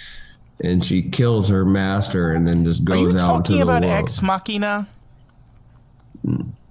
[0.62, 3.62] And she kills her master and then just Are goes you out into talking the
[3.62, 3.92] about world.
[3.94, 4.86] Ex Machina?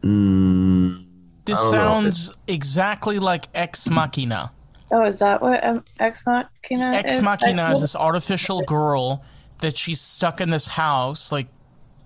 [0.04, 1.06] Mm,
[1.46, 4.52] This I don't sounds exactly like Ex Machina.
[4.92, 7.22] Oh, is that what um, Ex Machina Ex is?
[7.22, 9.24] Machina I- is this artificial girl
[9.60, 11.48] that she's stuck in this house, like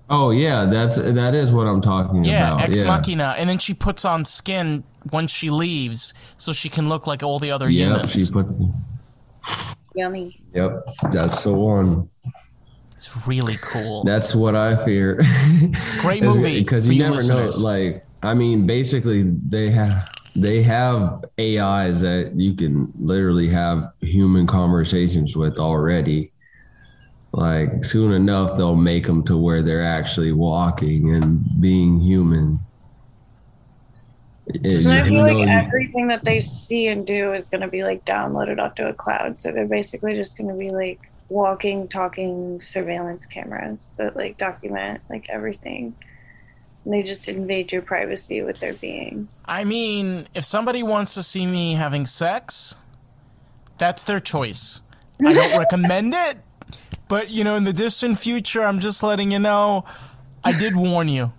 [0.10, 2.28] Oh yeah, that's that is what I'm talking about.
[2.30, 2.70] yeah, about.
[2.70, 2.88] Ex yeah.
[2.88, 7.24] Machina, and then she puts on skin when she leaves, so she can look like
[7.24, 8.12] all the other Yep, humans.
[8.12, 8.48] she put.
[9.96, 10.40] Yummy.
[10.54, 12.10] Yep, that's the one.
[12.96, 14.04] It's really cool.
[14.04, 15.20] That's what I fear.
[16.00, 17.50] Great movie because you you never know.
[17.50, 24.48] Like, I mean, basically, they have they have AIs that you can literally have human
[24.48, 26.32] conversations with already.
[27.38, 32.60] Like, soon enough, they'll make them to where they're actually walking and being human.
[34.48, 37.84] It- And I feel like everything that they see and do is going to be
[37.84, 39.40] like downloaded onto a cloud.
[39.40, 45.02] So they're basically just going to be like walking, talking surveillance cameras that like document
[45.08, 45.94] like everything.
[46.86, 49.28] And they just invade your privacy with their being.
[49.46, 52.78] I mean, if somebody wants to see me having sex,
[53.78, 54.82] that's their choice.
[55.24, 56.38] I don't recommend it,
[57.08, 59.86] but you know, in the distant future, I'm just letting you know.
[60.44, 61.32] I did warn you.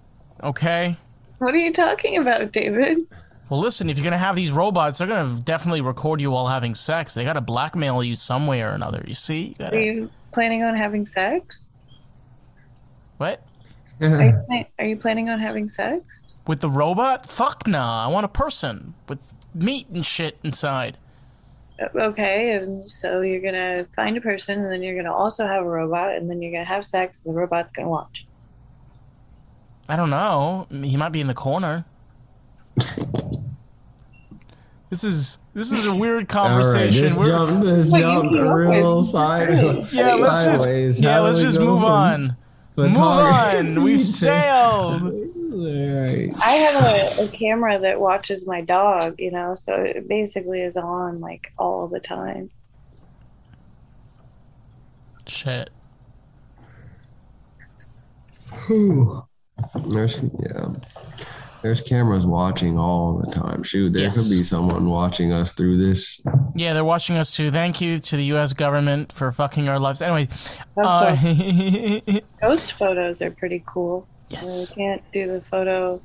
[0.43, 0.97] Okay.
[1.39, 2.99] What are you talking about, David?
[3.49, 6.75] Well, listen, if you're gonna have these robots, they're gonna definitely record you while having
[6.75, 7.15] sex.
[7.15, 9.03] They gotta blackmail you some way or another.
[9.07, 9.47] You see?
[9.47, 11.65] You Are gotta, you planning on having sex?
[13.17, 13.43] what?
[14.01, 16.05] Are you, pla- are you planning on having sex?
[16.47, 17.27] With the robot?
[17.27, 18.05] Fuck nah.
[18.05, 19.19] I want a person with
[19.55, 20.99] meat and shit inside.
[21.95, 25.69] Okay, and so you're gonna find a person, and then you're gonna also have a
[25.69, 28.27] robot, and then you're gonna have sex, and the robot's gonna watch.
[29.89, 30.67] I don't know.
[30.71, 31.85] He might be in the corner.
[34.91, 37.09] this is this is a weird All right, conversation.
[37.11, 39.07] just We're- jump, just What you jump came a up real with?
[39.09, 39.49] side.
[39.93, 42.37] yeah, let's just yeah, How let's just move on.
[42.77, 43.83] Move on.
[43.83, 45.28] We've sailed.
[45.59, 46.33] All right.
[46.43, 50.77] I have a, a camera that watches my dog, you know, so it basically is
[50.77, 52.51] on like all the time.
[55.27, 55.71] Shit.
[58.67, 59.25] Whew.
[59.89, 60.69] There's yeah.
[61.61, 63.65] There's cameras watching all the time.
[63.65, 64.17] Shoot, there Yes.
[64.29, 66.21] could be someone watching us through this.
[66.55, 67.51] Yeah, they're watching us too.
[67.51, 68.53] Thank you to the U.S.
[68.53, 70.01] government for fucking our lives.
[70.01, 70.29] Anyway,
[70.77, 70.81] uh,
[71.17, 74.07] Also, ghost photos are pretty cool.
[74.29, 74.75] Yes.
[74.77, 76.01] We can't do the photo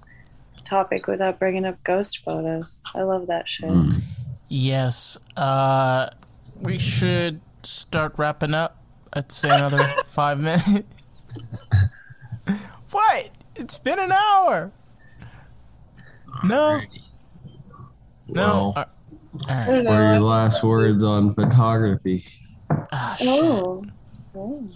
[0.65, 2.81] topic without bringing up ghost photos.
[2.95, 3.69] I love that shit.
[3.69, 4.01] Mm.
[4.49, 5.17] Yes.
[5.35, 6.09] Uh,
[6.61, 8.77] we should start wrapping up.
[9.11, 10.87] I'd say another five minutes.
[12.91, 13.29] what?
[13.55, 14.71] It's been an hour.
[16.43, 16.81] No.
[18.27, 18.73] No.
[18.75, 18.87] Well,
[19.47, 19.83] right.
[19.83, 22.25] what are your last words on photography?
[22.91, 23.27] Ah, shit.
[23.27, 23.83] Oh.
[24.35, 24.69] oh.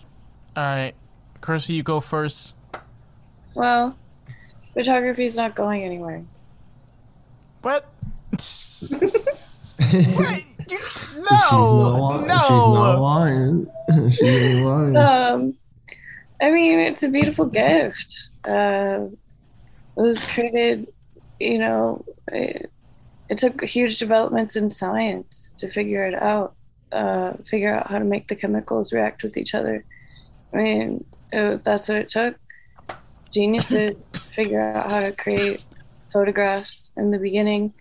[0.56, 0.94] right.
[1.42, 2.54] Kirsty, you go first.
[3.58, 3.98] Well,
[4.76, 6.24] photography is not going anywhere.
[7.64, 7.92] What?
[8.38, 9.80] She's
[11.18, 13.68] no, not, li- She's not lying.
[14.12, 14.96] She's ain't lying.
[14.96, 15.58] Um,
[16.40, 18.30] I mean, it's a beautiful gift.
[18.48, 19.08] Uh,
[19.98, 20.94] it was created,
[21.40, 22.70] you know, it,
[23.28, 26.54] it took huge developments in science to figure it out,
[26.92, 29.84] uh, figure out how to make the chemicals react with each other.
[30.54, 32.36] I mean, it, that's what it took.
[33.38, 35.64] Geniuses figure out how to create
[36.12, 37.74] photographs in the beginning,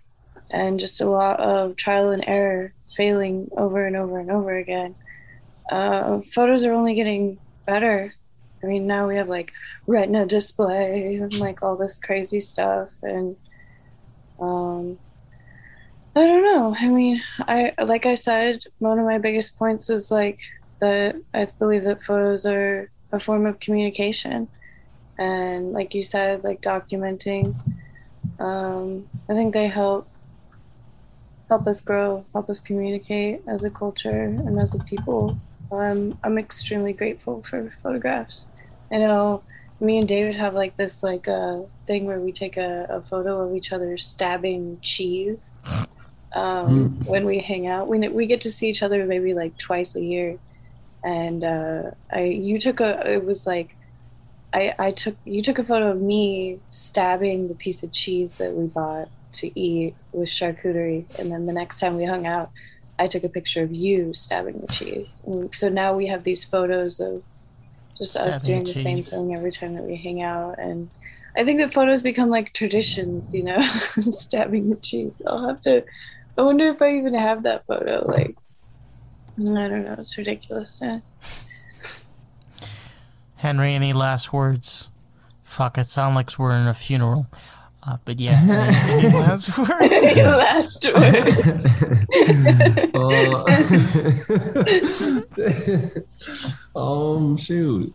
[0.51, 4.95] and just a lot of trial and error, failing over and over and over again
[5.69, 8.13] uh, photos are only getting better.
[8.63, 9.51] I mean, now we have like
[9.85, 13.35] retina display and like all this crazy stuff, and
[14.39, 14.97] um,
[16.15, 16.75] I don't know.
[16.77, 20.39] I mean, I like I said, one of my biggest points was like
[20.79, 24.47] that I believe that photos are a form of communication,
[25.17, 27.55] and like you said, like documenting.
[28.39, 30.07] Um, I think they help
[31.49, 35.37] help us grow, help us communicate as a culture and as a people.
[35.71, 38.47] Um, I'm extremely grateful for photographs.
[38.91, 39.43] I know
[39.79, 43.41] me and David have like this like uh, thing where we take a, a photo
[43.41, 45.55] of each other stabbing cheese
[46.33, 47.87] um, when we hang out.
[47.87, 50.39] We we get to see each other maybe like twice a year,
[51.03, 53.75] and uh, I you took a it was like.
[54.53, 58.53] I, I took you took a photo of me stabbing the piece of cheese that
[58.53, 62.49] we bought to eat with charcuterie, and then the next time we hung out,
[62.99, 65.09] I took a picture of you stabbing the cheese.
[65.25, 67.23] And so now we have these photos of
[67.97, 70.59] just us doing the same thing every time that we hang out.
[70.59, 70.89] And
[71.35, 73.61] I think that photos become like traditions, you know,
[74.11, 75.13] stabbing the cheese.
[75.25, 75.83] I'll have to,
[76.37, 78.05] I wonder if I even have that photo.
[78.07, 78.35] Like,
[79.39, 79.95] I don't know.
[79.99, 80.81] It's ridiculous.
[80.81, 81.01] Now.
[83.37, 84.91] Henry, any last words?
[85.43, 87.27] Fuck, it sounds like we're in a funeral.
[87.83, 90.17] Uh, but yeah, any, any last words?
[90.17, 91.63] Last word.
[96.75, 97.93] Uh, um, shoot.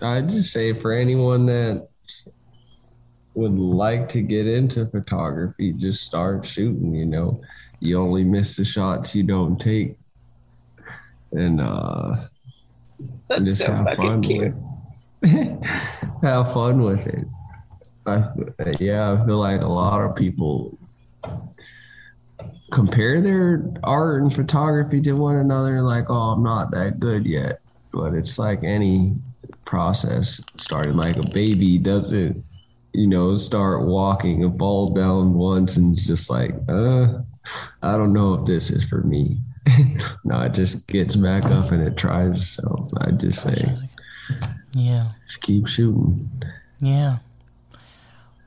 [0.00, 1.88] I'd just say for anyone that
[3.34, 7.40] would like to get into photography, just start shooting, you know.
[7.80, 9.96] You only miss the shots you don't take.
[11.32, 12.26] And uh
[13.28, 14.42] That's just so have fucking fun cute.
[14.44, 14.54] with
[16.22, 17.26] have fun with it.
[18.06, 18.28] I,
[18.80, 20.76] yeah, I feel like a lot of people
[22.72, 25.82] compare their art and photography to one another.
[25.82, 27.60] Like, oh, I'm not that good yet.
[27.92, 29.14] But it's like any
[29.64, 30.40] process.
[30.56, 32.42] Starting like a baby doesn't,
[32.92, 37.18] you know, start walking and fall down once and just like, uh,
[37.82, 39.38] I don't know if this is for me.
[40.24, 42.50] no, it just gets back up and it tries.
[42.50, 43.74] So I just say,
[44.74, 45.10] Yeah.
[45.26, 46.30] just keep shooting.
[46.80, 47.18] Yeah.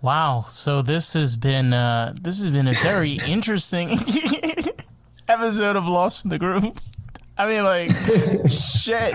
[0.02, 0.46] Wow.
[0.50, 3.92] So this has been uh this has been a very interesting
[5.28, 6.80] episode of Lost in the Group.
[7.38, 7.92] I mean like
[8.50, 9.14] shit.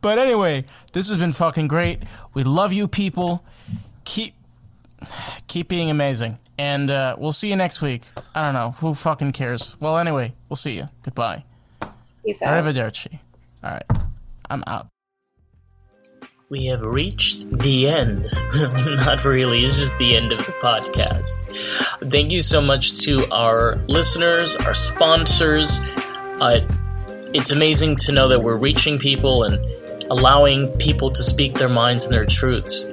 [0.00, 2.02] But anyway, this has been fucking great.
[2.32, 3.44] We love you people.
[4.04, 4.34] Keep
[5.46, 6.38] keep being amazing.
[6.58, 8.02] And uh, we'll see you next week.
[8.34, 8.72] I don't know.
[8.80, 9.76] Who fucking cares?
[9.80, 10.86] Well, anyway, we'll see you.
[11.02, 11.44] Goodbye.
[12.22, 12.50] Peace out.
[12.62, 13.18] Arrivederci.
[13.64, 13.86] All right.
[14.50, 14.88] I'm out.
[16.50, 18.26] We have reached the end.
[18.84, 21.38] Not really, it's just the end of the podcast.
[22.10, 25.78] Thank you so much to our listeners, our sponsors.
[26.40, 26.66] Uh,
[27.32, 29.64] it's amazing to know that we're reaching people and
[30.10, 32.84] allowing people to speak their minds and their truths.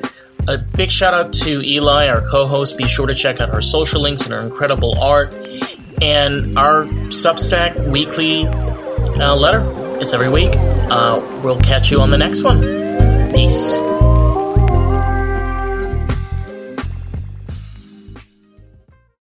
[0.47, 2.78] A big shout out to Eli, our co host.
[2.78, 5.34] Be sure to check out her social links and her incredible art.
[5.99, 9.97] And our Substack weekly uh, letter.
[9.99, 10.55] It's every week.
[10.55, 12.87] Uh, we'll catch you on the next one
[13.32, 13.87] peace.